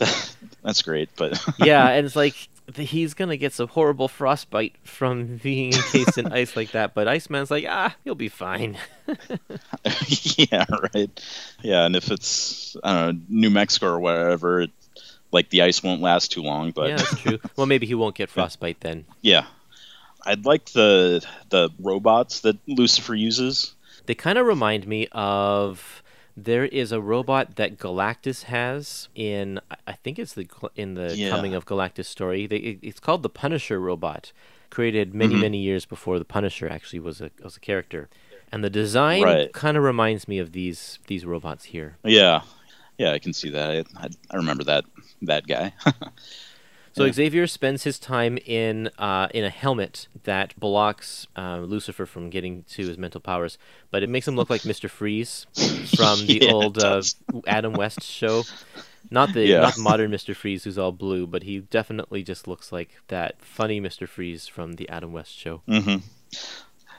[0.62, 2.34] That's great, but yeah, and it's like
[2.76, 6.92] he's gonna get some horrible frostbite from being encased in ice like that.
[6.94, 8.76] But Iceman's like, ah, you'll be fine.
[10.36, 10.64] yeah,
[10.94, 11.10] right.
[11.62, 14.70] Yeah, and if it's I don't know New Mexico or wherever, it,
[15.32, 16.72] like the ice won't last too long.
[16.72, 17.38] But yeah, that's true.
[17.56, 19.06] Well, maybe he won't get frostbite then.
[19.22, 19.46] yeah,
[20.26, 23.74] I'd like the the robots that Lucifer uses.
[24.06, 26.02] They kind of remind me of
[26.44, 31.30] there is a robot that Galactus has in I- think it's the in the Yeah.
[31.30, 32.46] coming of Galactus story.
[32.46, 34.32] They, it- it's called the Punisher robot,
[34.70, 35.40] created many Mhm.
[35.40, 38.08] many years before the Punisher actually was a was a character.
[38.52, 39.52] And the design Right.
[39.52, 41.96] kind of reminds me of these these robots here.
[42.04, 42.42] Yeah,
[42.98, 43.70] yeah, I can see that.
[43.70, 44.84] I, I, I remember that
[45.22, 45.72] that guy.
[46.98, 47.12] So Yeah.
[47.12, 52.64] Xavier spends his time in uh, in a helmet that blocks uh, Lucifer from getting
[52.74, 53.58] to his mental powers,
[53.90, 55.46] but it makes him look like Mister Freeze
[55.96, 57.04] from the Yeah, old uh.
[57.46, 58.46] Adam West show.
[59.10, 59.60] Not the Yeah.
[59.60, 63.80] not modern Mister Freeze who's all blue, but he definitely just looks like that funny
[63.80, 65.62] Mister Freeze from the Adam West show.
[65.66, 65.98] hmm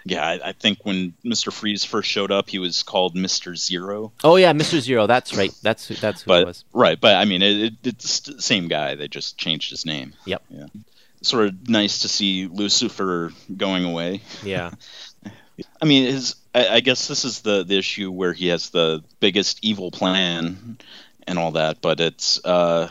[0.06, 4.12] Yeah, I, I think when Mister Freeze first showed up, he was called Mister Zero.
[4.24, 5.08] Oh yeah, Mister Zero.
[5.08, 5.54] That's right.
[5.62, 6.64] That's who, that's who it was.
[6.74, 8.96] right, but I mean, it, it, it's the same guy.
[8.96, 10.14] They just changed his name.
[10.26, 10.44] Yep.
[10.50, 10.66] Yeah.
[11.22, 14.22] Sort of nice to see Lucifer going away.
[14.44, 14.72] Yeah.
[15.82, 16.36] I mean, his.
[16.56, 20.78] I, I guess this is the the issue where he has the biggest evil plan
[21.28, 22.44] and all that, but it's.
[22.46, 22.90] uh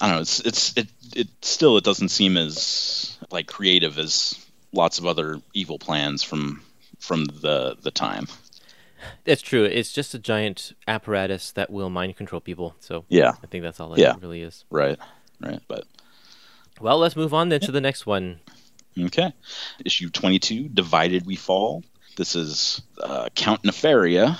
[0.00, 0.22] I don't know.
[0.22, 4.34] It's it's it it still it doesn't seem as like creative as
[4.72, 6.62] lots of other evil plans from
[6.98, 8.26] from the the time.
[9.26, 9.64] It's true.
[9.64, 12.76] It's just a giant apparatus that will mind control people.
[12.80, 13.32] So Yeah.
[13.42, 14.14] I think that's all it Yeah.
[14.20, 14.64] really is.
[14.70, 14.98] Right.
[15.40, 15.60] Right.
[15.66, 15.84] But
[16.80, 18.40] Well, let's move on then to the next one.
[18.98, 19.32] Okay.
[19.84, 21.82] Issue 22, Divided We Fall.
[22.16, 24.38] This is uh, Count Nefaria,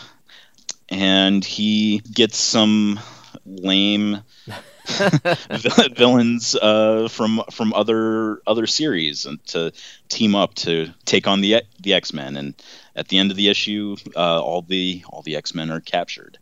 [0.88, 3.00] and he gets some
[3.46, 4.22] lame
[5.96, 9.72] villains uh, from from other other series and to
[10.08, 12.36] team up to take on the the X Men.
[12.36, 12.54] And
[12.96, 16.38] at the end of the issue, uh, all the all the X Men are captured.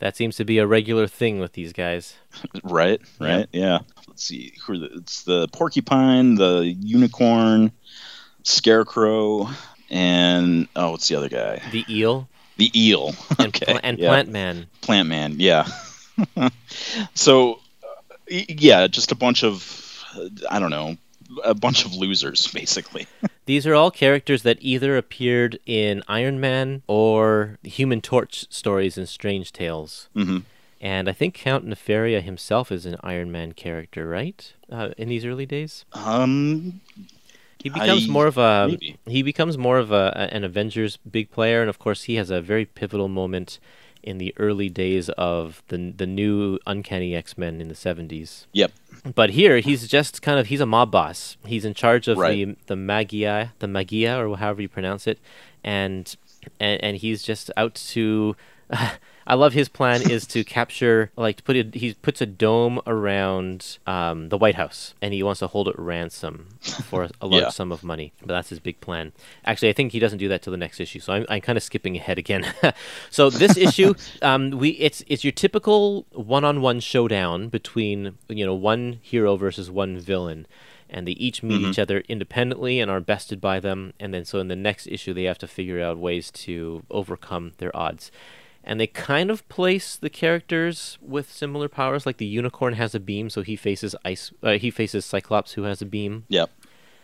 [0.00, 2.14] That seems to be a regular thing with these guys.
[2.62, 3.00] Right.
[3.20, 3.46] Right.
[3.52, 3.80] Yeah.
[4.08, 4.54] Let's see.
[4.64, 7.72] Who are the, it's the porcupine, the unicorn,
[8.42, 9.48] scarecrow,
[9.90, 11.62] and oh, what's the other guy?
[11.72, 13.14] The eel The eel.
[13.38, 13.72] and, okay.
[13.72, 14.08] pla- and yeah.
[14.08, 14.66] Plant Man.
[14.80, 15.36] Plant Man.
[15.38, 15.68] Yeah.
[17.14, 17.60] so,
[18.28, 20.02] yeah, just a bunch of
[20.50, 20.96] I don't know,
[21.44, 23.06] a bunch of losers basically.
[23.46, 29.06] These are all characters that either appeared in Iron Man or Human Torch stories in
[29.06, 30.08] Strange Tales.
[30.14, 30.38] hmm
[30.80, 34.52] And I think Count Nefaria himself is an Iron Man character, right?
[34.70, 36.80] Uh, in these early days, Um.
[37.62, 38.96] he becomes I- more of a maybe.
[39.06, 42.40] he becomes more of a- an Avengers big player, and of course he has a
[42.40, 43.58] very pivotal moment
[44.04, 48.46] in the early days of the the new Uncanny X Men in the seventies.
[48.52, 48.70] Yep.
[49.14, 51.36] But here he's just kind of he's a mob boss.
[51.46, 52.46] He's in charge of Right.
[52.46, 55.18] the the Maggia, the Maggia or however you pronounce it,
[55.64, 56.14] and
[56.60, 58.36] and, and he's just out to
[59.26, 61.74] I love his plan is to capture, like, to put it.
[61.74, 65.78] He puts a dome around um, the White House, and he wants to hold it
[65.78, 67.48] ransom for a, a large Yeah.
[67.50, 68.12] sum of money.
[68.20, 69.12] But that's his big plan.
[69.44, 71.00] Actually, I think he doesn't do that till the next issue.
[71.00, 72.46] So I'm, I'm kind of skipping ahead again.
[73.10, 78.98] so this issue, um, we it's it's your typical one-on-one showdown between you know one
[79.02, 80.46] hero versus one villain.
[80.90, 83.94] And they each meet each other independently and are bested by them.
[83.98, 87.52] And then, so in the next issue, they have to figure out ways to overcome
[87.58, 88.12] their odds
[88.64, 92.06] and they kind of place the characters with similar powers.
[92.06, 94.32] Like the unicorn has a beam, so he faces ice.
[94.42, 96.50] Uh, he faces Cyclops, who has a beam, Yep.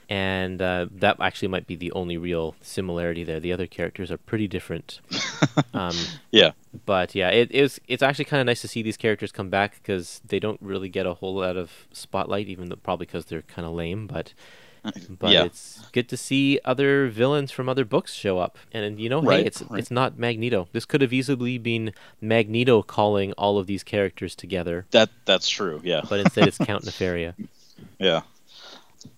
[0.09, 3.39] and uh, that actually might be the only real similarity there.
[3.41, 5.01] The other characters are pretty different.
[5.75, 5.95] um,
[6.33, 6.53] Yeah.
[6.87, 7.81] but yeah, it is.
[7.87, 10.89] It's actually kind of nice to see these characters come back because they don't really
[10.89, 14.07] get a whole lot of spotlight, even though probably because they're kind of lame.
[14.07, 14.33] But
[15.19, 15.45] but Yeah.
[15.45, 18.57] it's good to see other villains from other books show up.
[18.73, 19.79] And you know, hey, it's right.
[19.79, 20.69] it's not Magneto.
[20.73, 25.81] This could have easily been Magneto calling all of these characters together, That that's true.
[25.85, 26.03] Yeah.
[26.09, 27.35] but instead it's Count Nefaria.
[27.99, 28.23] Yeah.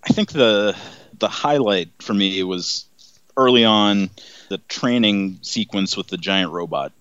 [0.04, 0.76] I think the
[1.18, 2.86] the highlight for me was
[3.36, 4.10] early on
[4.48, 6.92] the training sequence with the giant robot.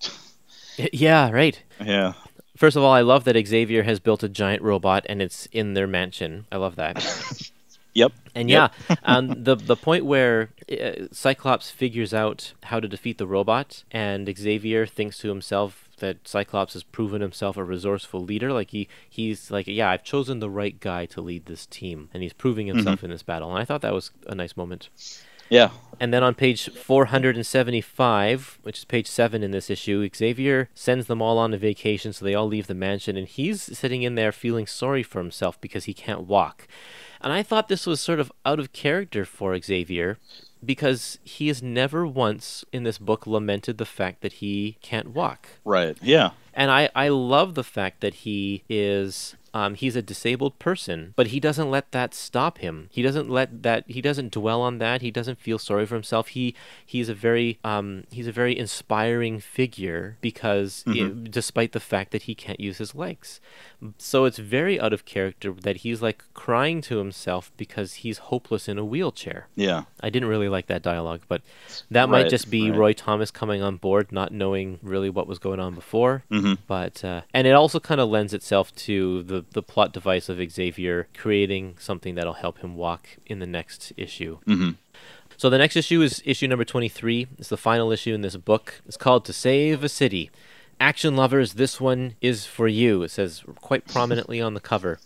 [0.92, 1.60] yeah, right.
[1.84, 2.14] Yeah.
[2.56, 5.74] First of all, I love that Xavier has built a giant robot and it's in
[5.74, 6.46] their mansion.
[6.52, 6.96] I love that.
[7.94, 8.12] Yep.
[8.34, 8.72] And Yep.
[8.88, 13.84] yeah, um, the the point where uh, Cyclops figures out how to defeat the robot,
[13.90, 18.52] and Xavier thinks to himself that Cyclops has proven himself a resourceful leader.
[18.52, 22.22] Like he he's like, yeah, I've chosen the right guy to lead this team, and
[22.22, 23.50] he's proving himself in this battle.
[23.50, 24.88] And I thought that was a nice moment.
[25.50, 25.68] Yeah.
[26.00, 31.20] And then on page 475, which is page 7 in this issue, Xavier sends them
[31.20, 34.32] all on a vacation, so they all leave the mansion, and he's sitting in there
[34.32, 36.66] feeling sorry for himself because he can't walk.
[37.22, 40.18] And I thought this was sort of out of character for Xavier
[40.64, 45.48] because he has never once in this book lamented the fact that he can't walk.
[45.64, 45.96] Right.
[46.02, 46.30] Yeah.
[46.54, 51.26] And I, I love the fact that he is um, he's a disabled person, but
[51.26, 52.88] he doesn't let that stop him.
[52.90, 55.02] He doesn't let that he doesn't dwell on that.
[55.02, 56.28] He doesn't feel sorry for himself.
[56.28, 56.54] He
[56.86, 62.22] he's a very um, he's a very inspiring figure because i- despite the fact that
[62.22, 63.40] he can't use his legs.
[63.98, 68.68] So it's very out of character that he's like crying to himself because he's hopeless
[68.68, 69.48] in a wheelchair.
[69.56, 69.82] Yeah.
[70.00, 71.42] I didn't really like that dialogue, but
[71.90, 72.78] that might just be right.
[72.78, 76.22] Roy Thomas coming on board, not knowing really what was going on before.
[76.42, 76.58] Mhm.
[76.66, 80.38] But uh, and it also kind of lends itself to the the plot device of
[80.50, 84.38] Xavier creating something that'll help him walk in the next issue.
[84.46, 84.76] Mhm.
[85.36, 87.26] So the next issue is issue number 23.
[87.38, 88.80] It's the final issue in this book.
[88.86, 90.30] It's called To Save a City.
[90.80, 93.02] Action lovers, this one is for you.
[93.04, 94.98] It says quite prominently on the cover.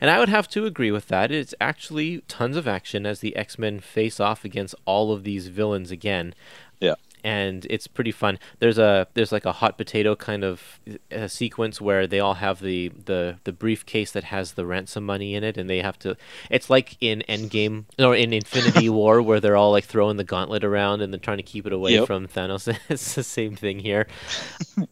[0.00, 1.30] And I would have to agree with that.
[1.30, 5.48] It's actually tons of action as the X Men face off against all of these
[5.48, 6.34] villains again
[6.80, 6.94] Yeah.
[7.24, 8.38] And it's pretty fun.
[8.58, 12.60] There's a there's like a hot potato kind of uh sequence where they all have
[12.60, 16.16] the, the the briefcase that has the ransom money in it, and they have to.
[16.50, 20.64] It's like in Endgame or in Infinity War where they're all like throwing the gauntlet
[20.64, 22.06] around and they're trying to keep it away Yep.
[22.06, 22.74] from Thanos.
[22.88, 24.06] it's the same thing here.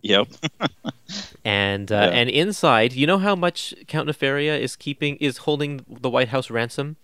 [0.03, 0.29] Yep.
[1.45, 2.19] And uh, Yeah.
[2.19, 6.51] and inside, you know how much Count Nefaria is keeping is holding the White House
[6.51, 6.97] ransom.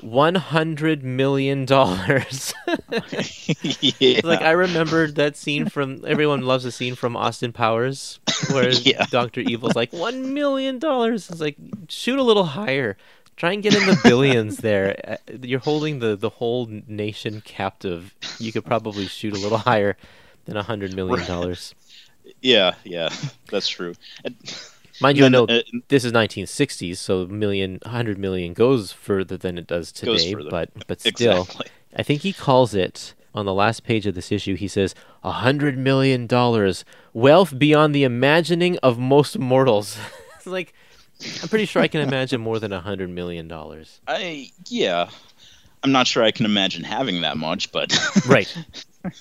[0.00, 2.54] One hundred million dollars.
[3.80, 4.20] yeah.
[4.24, 8.18] like I remembered that scene from everyone loves the scene from Austin Powers
[8.50, 9.04] where Yeah.
[9.10, 11.28] Doctor Evil's like one million dollars.
[11.30, 11.56] It's like
[11.88, 12.96] shoot a little higher.
[13.36, 15.18] Try and get in the billions there.
[15.30, 18.14] Uh, You're holding the the whole nation captive.
[18.38, 19.96] You could probably shoot a little higher
[20.46, 21.74] than a hundred million dollars.
[22.40, 22.74] yeah.
[22.84, 23.10] Yeah.
[23.50, 23.94] That's true.
[24.24, 24.36] And-
[25.00, 28.52] Mind you, I and, know uh, this is 1960s, so million, 100 million hundred million
[28.54, 30.34] goes further than it does today.
[30.34, 31.66] But but still, exactly.
[31.96, 34.56] I think he calls it on the last page of this issue.
[34.56, 39.98] He says a hundred million dollars, wealth beyond the imagining of most mortals.
[40.36, 40.74] it's like
[41.42, 44.00] I'm pretty sure I can imagine more than a hundred million dollars.
[44.06, 45.10] I yeah.
[45.82, 47.90] I'm not sure I can imagine having that much, but
[48.28, 48.54] Right.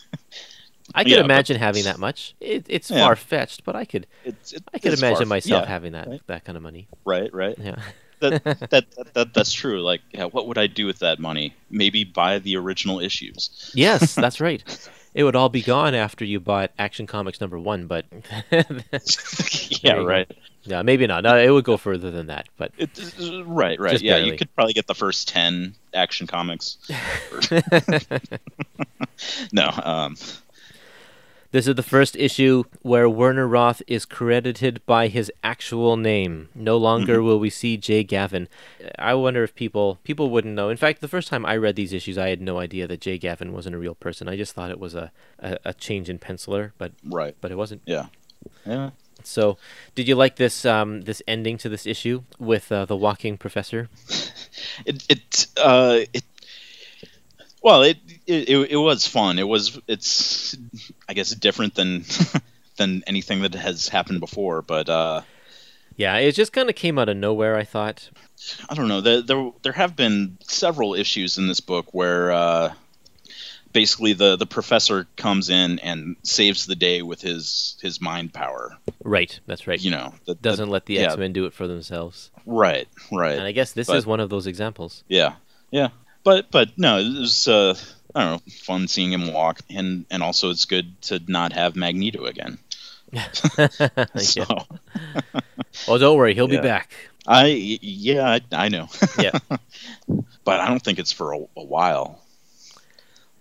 [0.95, 2.35] I could Yeah, imagine having that much.
[2.39, 3.05] It, it's Yeah.
[3.05, 4.07] far fetched, but I could.
[4.25, 6.21] it's, it, I could imagine myself yeah, having that right.
[6.27, 6.87] that kind of money.
[7.05, 7.33] Right.
[7.33, 7.57] Right.
[7.59, 7.75] Yeah.
[8.19, 9.81] that, that, that that that's true.
[9.81, 11.55] Like, yeah, what would I do with that money?
[11.69, 13.71] Maybe buy the original issues.
[13.73, 14.63] Yes, that's right.
[15.15, 18.05] It would all be gone after you bought Action Comics number one, but
[19.81, 20.31] yeah, right.
[20.63, 21.23] yeah, maybe not.
[21.23, 22.47] No, it would go further than that.
[22.57, 22.89] But It,
[23.45, 23.99] right, right.
[23.99, 24.31] Yeah, barely.
[24.31, 26.77] you could probably get the first ten Action Comics.
[29.51, 30.15] no, um,
[31.51, 36.49] this is the first issue where Werner Roth is credited by his actual name.
[36.53, 38.47] No longer will we see Jay Gavin.
[38.97, 40.69] I wonder if people people wouldn't know.
[40.69, 43.17] In fact, the first time I read these issues, I had no idea that Jay
[43.17, 44.29] Gavin wasn't a real person.
[44.29, 47.35] I just thought it was a, a, a change in penciler, but right.
[47.41, 47.81] but it wasn't.
[47.85, 48.07] Yeah.
[48.65, 48.91] yeah.
[49.23, 49.57] So,
[49.95, 53.89] did you like this um, this ending to this issue with uh, the walking professor?
[54.85, 56.23] It it uh it.
[57.61, 59.37] Well, it, it it was fun.
[59.39, 60.55] It was it's
[61.07, 62.05] I guess different than
[62.77, 65.21] than anything that has happened before, but uh
[65.97, 67.57] Yeah, it just kind of came out of nowhere.
[67.57, 68.09] I thought.
[68.69, 69.01] I don't know.
[69.01, 72.73] There, there, there have been several issues in this book where uh,
[73.73, 78.77] basically the, the professor comes in and saves the day with his his mind power.
[79.03, 79.81] Right, that's right.
[79.81, 81.01] You know, that Doesn't let the yeah.
[81.11, 82.31] X Men do it for themselves.
[82.45, 83.33] Right, right.
[83.37, 85.03] And I guess this But- is one of those examples.
[85.09, 85.33] Yeah,
[85.69, 85.89] yeah.
[86.23, 87.75] But but no, it was uh,
[88.15, 91.75] I don't know, fun seeing him walk, and and also it's good to not have
[91.75, 92.57] Magneto again.
[94.17, 94.63] So yeah.
[95.87, 96.61] Oh, don't worry, he'll Yeah.
[96.61, 96.91] be back.
[97.27, 97.47] I
[97.81, 99.37] yeah I, I know, Yeah.
[100.43, 102.21] but I don't think it's for a, a while.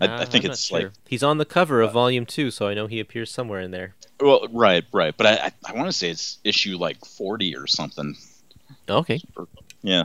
[0.00, 0.78] I, Uh, I think I'm it's sure.
[0.84, 3.70] like he's on the cover of Volume Two, so I know he appears somewhere in
[3.70, 3.94] there.
[4.20, 7.66] well right right, but I I, I want to say it's issue like forty or
[7.66, 8.16] something.
[8.88, 9.20] Okay.
[9.82, 10.04] Yeah.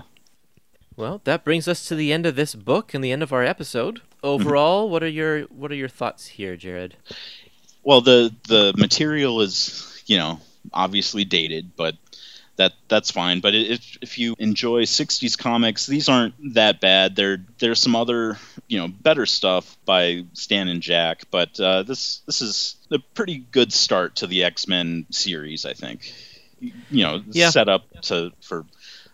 [0.95, 3.43] Well, that brings us to the end of this book and the end of our
[3.43, 4.01] episode.
[4.21, 6.95] Overall, what are your what are your thoughts here, Jared?
[7.83, 10.39] Well, the the material is you know
[10.73, 11.95] obviously dated, but
[12.55, 13.39] that that's fine.
[13.41, 17.15] But if if you enjoy '60s comics, these aren't that bad.
[17.15, 18.37] There there's some other
[18.67, 23.39] you know better stuff by Stan and Jack, but uh, this this is a pretty
[23.39, 26.13] good start to the X Men series, I think.
[26.61, 27.49] You know, Yeah.
[27.49, 28.65] set up to for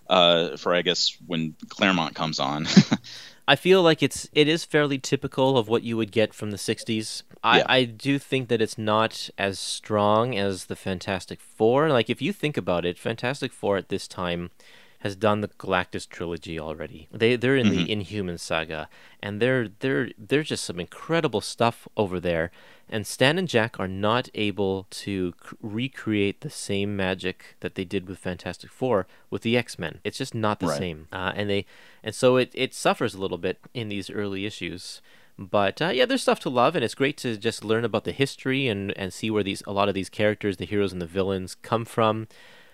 [0.10, 2.68] uh, for I guess when Claremont comes on.
[3.47, 6.57] I feel like it's it is fairly typical of what you would get from the
[6.57, 7.24] '60s.
[7.43, 7.66] I, Yeah.
[7.68, 11.89] I do think that it's not as strong as the Fantastic Four.
[11.89, 14.51] Like if you think about it, Fantastic Four at this time
[15.00, 17.08] has done the Galactus trilogy already.
[17.12, 18.89] They they're in the Inhuman saga,
[19.22, 22.52] and they're they're they're just some incredible stuff over there.
[22.91, 27.86] And Stan and Jack are not able to c- recreate the same magic that they
[27.86, 30.00] did with Fantastic Four with the X Men.
[30.04, 30.78] It's just not the Right.
[30.78, 31.66] same, uh, and they
[32.04, 35.02] and so it it suffers a little bit in these early issues.
[35.38, 38.12] But uh, yeah, there's stuff to love, and it's great to just learn about the
[38.12, 41.06] history and, and see where these a lot of these characters, the heroes and the
[41.06, 42.28] villains, come from.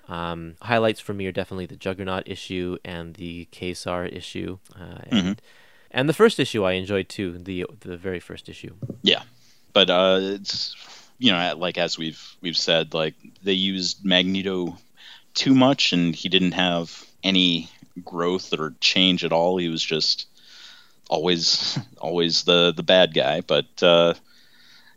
[0.07, 5.41] Um, highlights for me are definitely the Juggernaut issue and the Ka-Zar issue, uh, and
[5.91, 8.75] and the first issue I enjoyed too, the the very first issue.
[9.01, 9.23] Yeah,
[9.73, 10.75] but uh, it's
[11.17, 14.77] you know like as we've we've said, like they used Magneto
[15.33, 17.69] too much, and he didn't have any
[18.03, 19.57] growth or change at all.
[19.57, 20.27] He was just
[21.09, 23.41] always always the the bad guy.
[23.41, 24.13] But uh,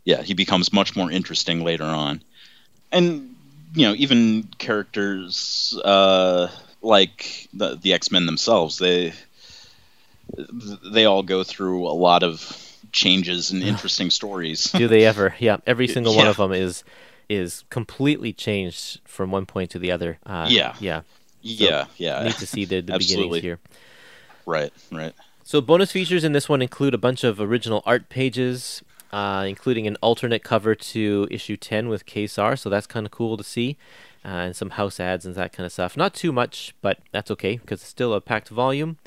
[0.05, 2.23] yeah, he becomes much more interesting later on,
[2.91, 3.35] and
[3.73, 6.47] you know even characters uh,
[6.81, 9.13] like the the X Men themselves, they
[10.91, 14.71] they all go through a lot of changes and interesting stories.
[14.71, 15.35] Do they ever?
[15.39, 16.83] Yeah, every single one of them is
[17.27, 20.17] is completely changed from one point to the other.
[20.25, 20.75] Uh, Yeah.
[20.79, 21.01] yeah.
[21.41, 22.23] yeah, yeah.
[22.23, 23.59] Need to see the, the beginnings here.
[24.47, 25.13] Right, right.
[25.43, 28.81] So bonus features in this one include a bunch of original art pages,
[29.11, 33.37] uh, including an alternate cover to issue 10 with Ka-Zar, so that's kind of cool
[33.37, 33.77] to see,
[34.23, 35.95] uh, and some house ads and that kind of stuff.
[35.97, 38.97] Not too much, but that's okay because it's still a packed volume.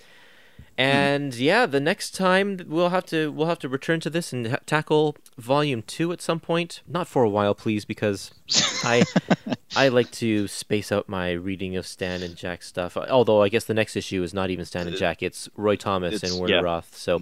[0.79, 4.47] And yeah, the next time we'll have to we'll have to return to this and
[4.47, 6.81] ha- tackle volume two at some point.
[6.89, 8.31] Not for a while, please, because
[8.83, 9.05] I
[9.77, 12.97] I like to space out my reading of Stan and Jack stuff.
[12.97, 16.15] Although I guess the next issue is not even Stan and Jack; it's Roy Thomas
[16.15, 16.61] It's- and Werner yeah.
[16.63, 16.97] Roth.
[16.97, 17.21] So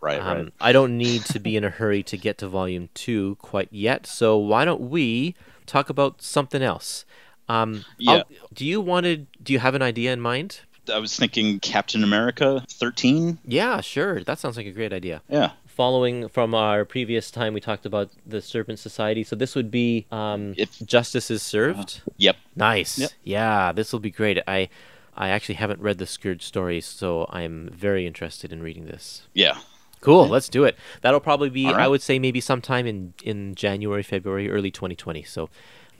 [0.00, 0.52] Right, um, right.
[0.60, 4.06] I don't need to be in a hurry to get to volume two quite yet.
[4.06, 5.34] So why don't we
[5.66, 7.04] talk about something else?
[7.48, 8.12] Um, Yeah.
[8.12, 9.26] I'll- Do you wanted?
[9.42, 10.60] Do you have an idea in mind?
[10.92, 13.38] I was thinking Captain America 13.
[13.44, 14.22] Yeah, sure.
[14.24, 15.20] That sounds like a great idea.
[15.28, 15.50] Yeah.
[15.66, 19.22] Following from our previous time, we talked about the Serpent Society.
[19.22, 22.00] So this would be um, If- Justice is Served.
[22.16, 22.36] Yep.
[22.56, 22.98] Nice.
[22.98, 23.10] Yep.
[23.22, 24.38] Yeah, this will be great.
[24.48, 24.68] I
[25.16, 29.22] I actually haven't read the Scourge stories, so I'm very interested in reading this.
[29.34, 29.58] Yeah.
[30.00, 30.76] Cool, let's do it.
[31.02, 31.76] That'll probably be right.
[31.84, 35.22] I would say maybe sometime in in January, February, early 2020.
[35.24, 35.48] So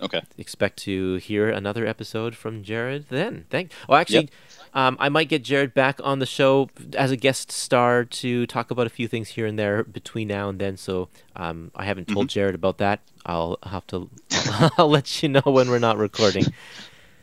[0.01, 0.22] Okay.
[0.36, 3.46] expect to hear another episode from Jared then.
[3.51, 3.72] Thank.
[3.88, 4.30] Oh, actually,
[4.72, 8.70] um, I might get Jared back on the show as a guest star to talk
[8.70, 10.76] about a few things here and there between now and then.
[10.76, 13.01] So um, I haven't told Jared about that.
[13.26, 14.09] I'll have to.
[14.78, 16.44] I'll let you know when we're not recording.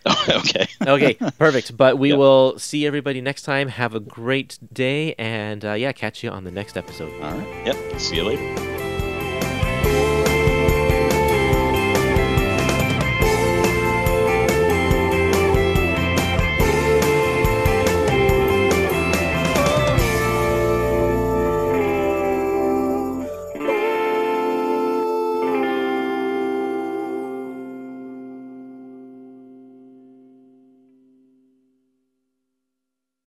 [0.30, 0.68] okay.
[0.86, 1.76] Okay, perfect.
[1.76, 2.18] But we Yep.
[2.20, 3.68] will see everybody next time.
[3.70, 7.12] Have a great day, and uh, yeah, catch you on the next episode.
[7.22, 7.66] All right.
[7.68, 8.00] Yep.
[8.00, 8.75] See you later.